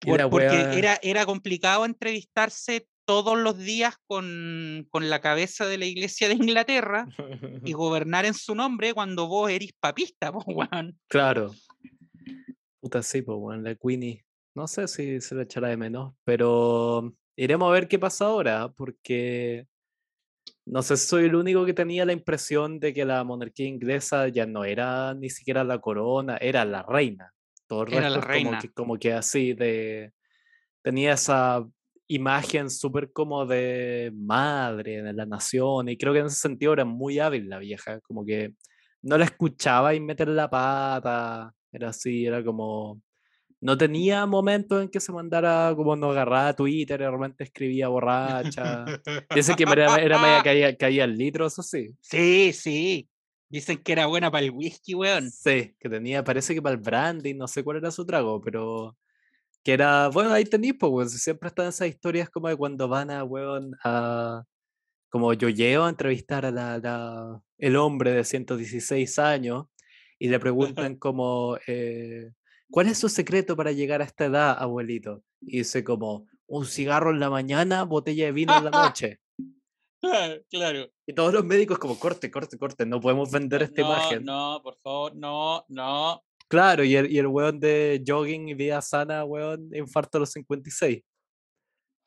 [0.00, 5.86] Pues, porque era, era complicado entrevistarse todos los días con, con, la cabeza de la
[5.86, 7.06] iglesia de Inglaterra
[7.64, 10.98] y gobernar en su nombre cuando vos eres papista, pues, weón.
[11.08, 11.52] Claro.
[12.80, 14.24] Puta, sí, pues, weón, la Queenie.
[14.54, 18.68] No sé si se la echará de menos, pero iremos a ver qué pasa ahora,
[18.68, 19.66] porque
[20.64, 24.28] no sé si soy el único que tenía la impresión de que la monarquía inglesa
[24.28, 27.34] ya no era ni siquiera la corona, era la reina.
[27.66, 28.50] Todo el era la reina.
[28.50, 30.12] Como que, como que así de...
[30.82, 31.66] Tenía esa
[32.08, 36.84] imagen súper como de madre de la nación y creo que en ese sentido era
[36.84, 38.52] muy hábil la vieja, como que
[39.02, 43.00] no la escuchaba y meter la pata, era así, era como
[43.60, 48.84] no tenía momentos en que se mandara como no agarraba Twitter y realmente escribía borracha.
[49.34, 51.88] Dice que era, era media caía, caía el litro, eso sí.
[52.02, 53.08] Sí, sí.
[53.54, 55.30] Dicen que era buena para el whisky, weón.
[55.30, 58.96] Sí, que tenía, parece que para el brandy, no sé cuál era su trago, pero
[59.62, 61.08] que era, bueno, ahí tenéis, pues, weón.
[61.08, 64.42] Siempre están esas historias como de cuando van a, weón, a,
[65.08, 69.66] como yo llevo a entrevistar a la, el hombre de 116 años
[70.18, 72.32] y le preguntan como, eh,
[72.68, 75.22] ¿cuál es su secreto para llegar a esta edad, abuelito?
[75.40, 79.20] Y dice como, un cigarro en la mañana, botella de vino en la noche.
[80.50, 84.24] Claro, Y todos los médicos como, corte, corte, corte, no podemos vender esta imagen.
[84.24, 86.22] No, por favor, no, no.
[86.48, 90.32] Claro, y el, y el weón de jogging y vida sana, weón, infarto a los
[90.32, 91.02] 56.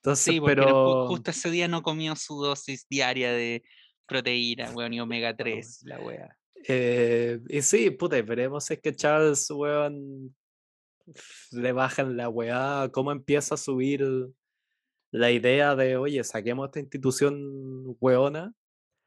[0.02, 1.08] Entonces, sí, pero...
[1.08, 3.64] justo ese día no comió su dosis diaria de
[4.06, 6.38] proteína, weón, y omega 3, la wea.
[6.68, 10.36] Eh, y sí, puta, veremos es que Charles, weón,
[11.52, 14.06] le bajan la weá, cómo empieza a subir
[15.12, 18.54] la idea de, oye, saquemos esta institución weona.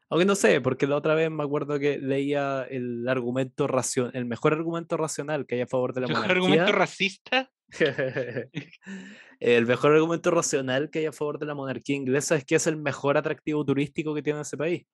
[0.09, 4.25] Aunque no sé, porque la otra vez me acuerdo que leía el argumento racional, el
[4.25, 6.35] mejor argumento racional que hay a favor de la ¿El monarquía.
[6.35, 7.53] ¿El argumento racista?
[9.41, 12.67] el mejor argumento racional que hay a favor de la monarquía inglesa es que es
[12.67, 14.85] el mejor atractivo turístico que tiene ese país.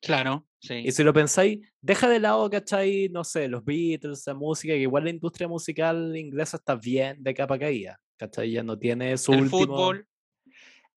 [0.00, 0.74] Claro, sí.
[0.84, 3.08] Y si lo pensáis, deja de lado, ¿cachai?
[3.08, 7.34] No sé, los Beatles, la música, que igual la industria musical inglesa está bien de
[7.34, 8.52] capa caída, ¿cachai?
[8.52, 10.06] Ya no tiene su el fútbol.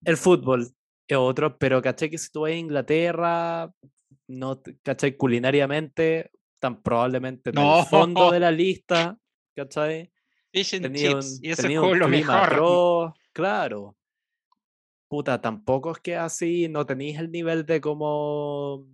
[0.04, 0.68] El fútbol
[1.06, 2.10] es otro, pero ¿cachai?
[2.10, 3.72] Que si tú vas a Inglaterra,
[4.28, 5.16] no, ¿cachai?
[5.16, 7.80] Culinariamente, tan probablemente no.
[7.80, 9.18] el fondo de la lista,
[9.54, 10.10] ¿cachai?
[10.52, 13.14] tenía un, y ese es lo mejor.
[13.32, 13.96] claro
[15.10, 18.86] puta, tampoco es que así no tenéis el nivel de como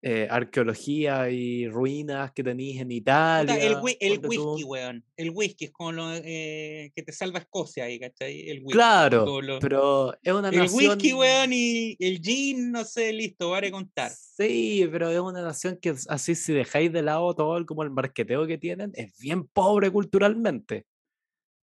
[0.00, 3.56] eh, arqueología y ruinas que tenéis en Italia.
[3.56, 5.04] el, el whisky, weón.
[5.16, 8.48] El whisky es como lo eh, que te salva Escocia ahí, ¿cachai?
[8.48, 10.66] El whisky, claro, pero es una nación...
[10.66, 14.12] El whisky, weón, y el gin, no sé, listo, vale contar.
[14.12, 17.90] Sí, pero es una nación que así si dejáis de lado todo el, como el
[17.90, 20.86] marqueteo que tienen, es bien pobre culturalmente.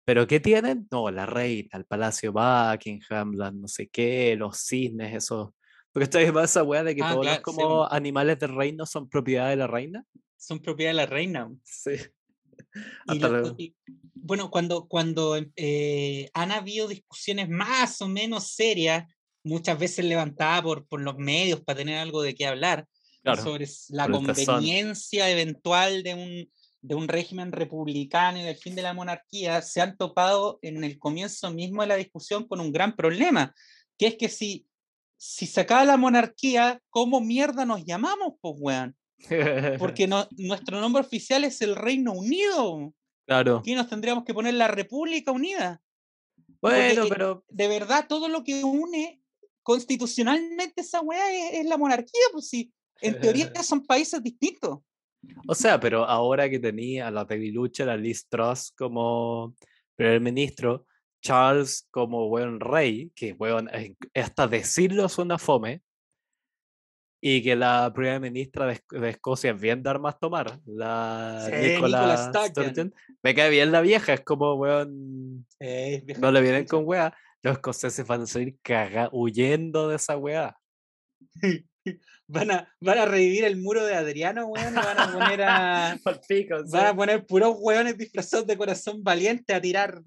[0.04, 0.86] ¿Pero qué tienen?
[0.90, 5.54] No, la reina, el palacio Buckingham, no sé qué, los cisnes, eso.
[5.94, 9.08] Porque está más esa weá de que ah, todos los como animales del reino son
[9.08, 10.04] propiedad de la reina.
[10.36, 11.48] Son propiedad de la reina.
[11.62, 11.92] Sí.
[14.14, 19.04] bueno, cuando, cuando eh, han habido discusiones más o menos serias,
[19.44, 22.88] muchas veces levantadas por, por los medios para tener algo de qué hablar,
[23.42, 28.92] sobre la conveniencia eventual de un, de un régimen republicano y del fin de la
[28.92, 33.54] monarquía, se han topado en el comienzo mismo de la discusión con un gran problema,
[33.96, 34.66] que es que si,
[35.26, 38.94] si se acaba la monarquía, ¿cómo mierda nos llamamos, pues, weón?
[39.78, 42.92] Porque no, nuestro nombre oficial es el Reino Unido.
[43.26, 43.56] Claro.
[43.56, 45.80] Aquí nos tendríamos que poner la República Unida.
[46.60, 47.42] Bueno, pero.
[47.48, 49.22] De verdad, todo lo que une
[49.62, 52.70] constitucionalmente esa weá es, la monarquía, pues sí.
[53.00, 54.80] En teoría son países distintos.
[55.48, 59.54] O sea, pero ahora que tenía a la debilucha, la Liz Truss como
[59.96, 60.86] primer ministro,
[61.24, 63.70] Charles como buen rey, que bueno,
[64.14, 65.82] hasta decirlo suena fome,
[67.26, 72.94] y que la primera ministra de, Escocia es bien dar más tomar, la Nicola Sturgeon.
[73.22, 75.46] Me cae bien la vieja, es como, weón,
[76.18, 77.16] no le vienen con weá.
[77.42, 80.56] Los escoceses van a salir caga, huyendo de esa weá.
[82.26, 86.00] Van a, van a revivir el muro de Adriano, weón, van a poner a.
[86.72, 90.02] van a poner puros weones disfrazados de corazón valiente a tirar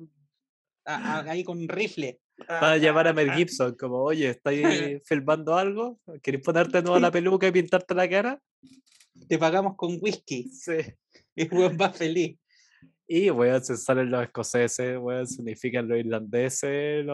[0.88, 2.20] ahí con un rifle.
[2.48, 4.62] Van a llamar a Mel Gibson, como, oye, ¿estáis
[5.06, 6.00] filmando algo?
[6.22, 8.40] ¿Queréis ponerte nueva la peluca y pintarte la cara?
[9.28, 10.50] Te pagamos con whisky.
[10.50, 10.78] Sí.
[11.36, 12.38] Y weón va feliz.
[13.08, 17.06] Y, weón, se salen los escoceses, weón, se unifican los irlandeses,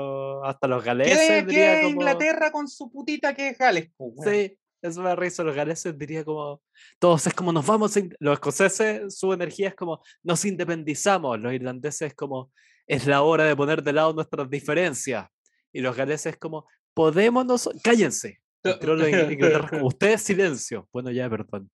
[0.44, 1.46] hasta los galeses.
[1.46, 1.90] ¿Qué, como...
[1.92, 3.92] Inglaterra con su putita que es Gales?
[4.24, 5.44] Sí, eso me risa.
[5.44, 6.62] Los galeses diría como,
[7.00, 11.40] todos es como nos vamos, los escoceses, su energía es como, nos independizamos.
[11.40, 12.52] Los irlandeses es como,
[12.88, 15.28] es la hora de poner de lado nuestras diferencias.
[15.72, 18.40] Y los galeses es como, podemos nosotros, cállense.
[19.82, 20.88] Ustedes silencio.
[20.92, 21.70] Bueno, ya, perdón.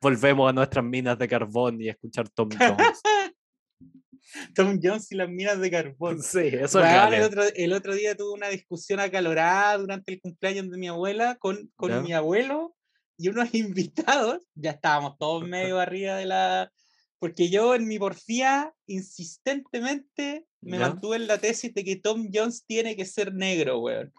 [0.00, 3.00] Volvemos a nuestras minas de carbón y escuchar Tom Jones.
[4.54, 6.22] Tom Jones y las minas de carbón.
[6.22, 10.70] Sí, eso es el otro, el otro día tuve una discusión acalorada durante el cumpleaños
[10.70, 12.74] de mi abuela con, con mi abuelo
[13.16, 14.42] y unos invitados.
[14.54, 16.72] Ya estábamos todos medio arriba de la.
[17.18, 22.64] Porque yo en mi porfía insistentemente me mantuve en la tesis de que Tom Jones
[22.66, 24.12] tiene que ser negro, weón.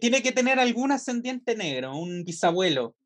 [0.00, 2.96] Tiene que tener algún ascendiente negro, un bisabuelo.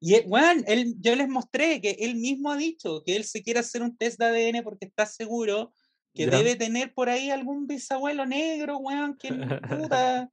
[0.00, 3.60] Y, bueno, él, yo les mostré que él mismo ha dicho que él se quiere
[3.60, 5.72] hacer un test de ADN porque está seguro
[6.14, 9.28] que debe tener por ahí algún bisabuelo negro, weón, que
[9.90, 10.30] puta,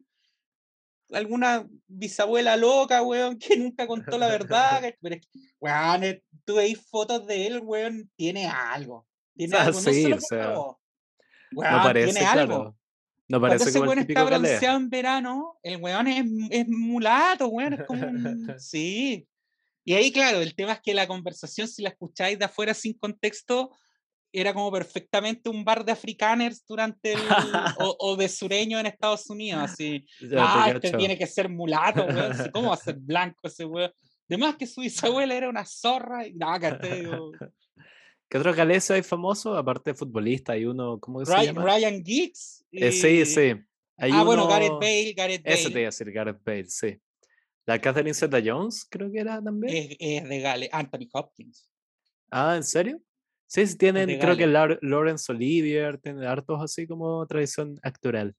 [1.14, 4.82] alguna bisabuela loca, weón, que nunca contó la verdad.
[5.02, 5.18] Pero
[5.60, 9.08] weón, eh, tú veis fotos de él, weón, tiene algo.
[9.36, 10.78] Tiene algo, no sí, o sea, no
[11.84, 12.78] parece, tiene algo.
[13.28, 17.74] No parece Cuando ese weón está bronceado en verano, el weón es, es mulato, weón,
[17.74, 18.56] es como un...
[18.60, 19.28] Sí.
[19.86, 22.94] Y ahí, claro, el tema es que la conversación, si la escucháis de afuera sin
[22.94, 23.72] contexto,
[24.34, 27.20] era como perfectamente un bar de africaners durante el,
[27.78, 30.06] o, de sureño en Estados Unidos, así.
[30.36, 32.36] ah, este tiene que ser mulato, weón.
[32.52, 33.92] ¿Cómo va a ser blanco ese weón?
[34.28, 37.08] Además que su bisabuela era una zorra y nada, que
[38.30, 39.56] ¿Qué otro galés hay famoso?
[39.56, 41.64] Aparte de futbolista, hay uno, ¿cómo se llama?
[41.64, 42.66] Ryan Giggs.
[42.72, 43.54] Eh, sí, sí.
[43.98, 45.56] ah, bueno, Gareth Bale, Gareth Bale.
[45.56, 46.98] Ese te iba a decir, Gareth Bale, sí.
[47.68, 49.96] La Catherine Zeta Jones, creo que era también.
[50.00, 51.70] Es, de Gale, Anthony Hopkins.
[52.32, 53.00] Ah, ¿en serio?
[53.54, 58.36] Sí, sí tienen, creo que Lawrence Olivier, tiene hartos así como tradición actoral.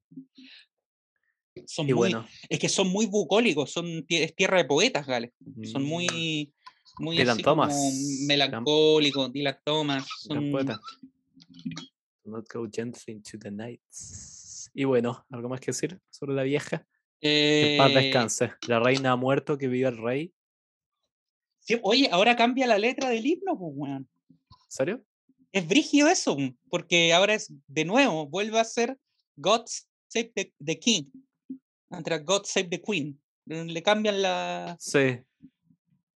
[1.66, 2.26] Son muy, bueno.
[2.48, 5.30] Es que son muy bucólicos, son, es tierra de poetas, Gales.
[5.70, 5.86] Son mm.
[5.86, 6.52] muy,
[6.98, 7.76] muy Dylan Thomas.
[8.26, 10.04] melancólicos, Dylan Thomas.
[10.18, 10.50] Son...
[10.50, 10.80] poeta.
[12.24, 14.68] Not go gently into the nights.
[14.74, 16.84] Y bueno, ¿algo más que decir sobre la vieja?
[17.20, 18.52] Que paz eh, descanse.
[18.66, 20.34] La reina ha muerto, que viva el rey.
[21.82, 24.08] oye, ahora cambia la letra del himno, pues, weón.
[24.64, 25.04] ¿En serio?
[25.52, 26.36] Es brígido eso,
[26.68, 28.98] porque ahora es, de nuevo, vuelve a ser
[29.36, 29.64] God
[30.08, 30.32] Save
[30.64, 31.04] the, King.
[31.90, 33.20] Entre God Save the Queen.
[33.46, 34.76] Le cambian la.
[34.80, 35.20] Sí.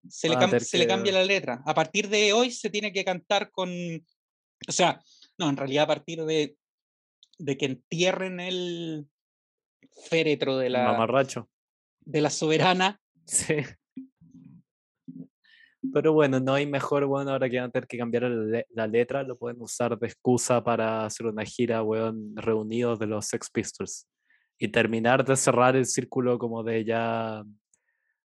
[0.09, 1.63] Se, le, se le cambia la letra.
[1.67, 3.71] A partir de hoy se tiene que cantar con.
[4.67, 5.01] O sea,
[5.37, 6.57] no, en realidad a partir de,
[7.39, 9.07] de que entierren el,
[10.09, 10.85] féretro de la.
[10.85, 11.49] Mamarracho.
[12.01, 13.01] De la soberana.
[13.29, 13.57] Sí.
[15.93, 18.25] Pero bueno, no hay mejor, bueno, ahora que van a tener que cambiar
[18.71, 23.27] la, letra, lo pueden usar de excusa para hacer una gira, weón, reunidos de los
[23.27, 24.07] Sex Pistols.
[24.59, 27.45] Y terminar de cerrar el círculo como de ya,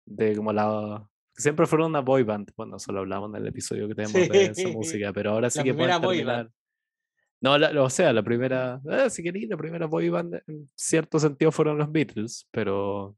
[0.06, 1.04] de como la...
[1.34, 4.68] Siempre fueron una boy band, bueno, solo hablamos en el episodio que tenemos de esa
[4.68, 6.50] música, pero ahora sí que pueden terminar.
[7.40, 11.50] No, o sea, la primera, eh, si queréis, la primera boy band en cierto sentido
[11.50, 13.16] fueron los Beatles, pero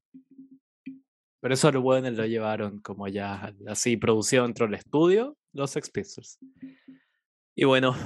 [1.43, 5.91] pero eso lo bueno lo llevaron como ya así producido dentro del estudio, los Sex
[5.91, 6.39] Pistols.
[7.57, 7.97] Y bueno,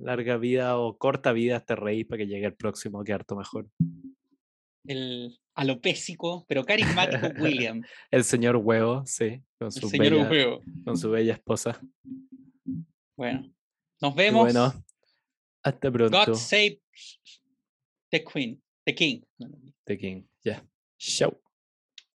[0.00, 3.68] larga vida o corta vida este rey para que llegue el próximo que harto mejor.
[4.84, 7.84] El alopésico, pero carismático William.
[8.10, 11.80] el señor huevo, sí, con su, bella, con su bella esposa.
[13.16, 13.54] Bueno,
[14.00, 14.42] nos vemos.
[14.42, 14.84] Bueno,
[15.62, 16.24] hasta pronto.
[16.26, 16.80] God save
[18.10, 19.20] the Queen, the King.
[19.84, 20.54] The King, ya.
[20.54, 20.68] Yeah.
[20.98, 21.44] Chao.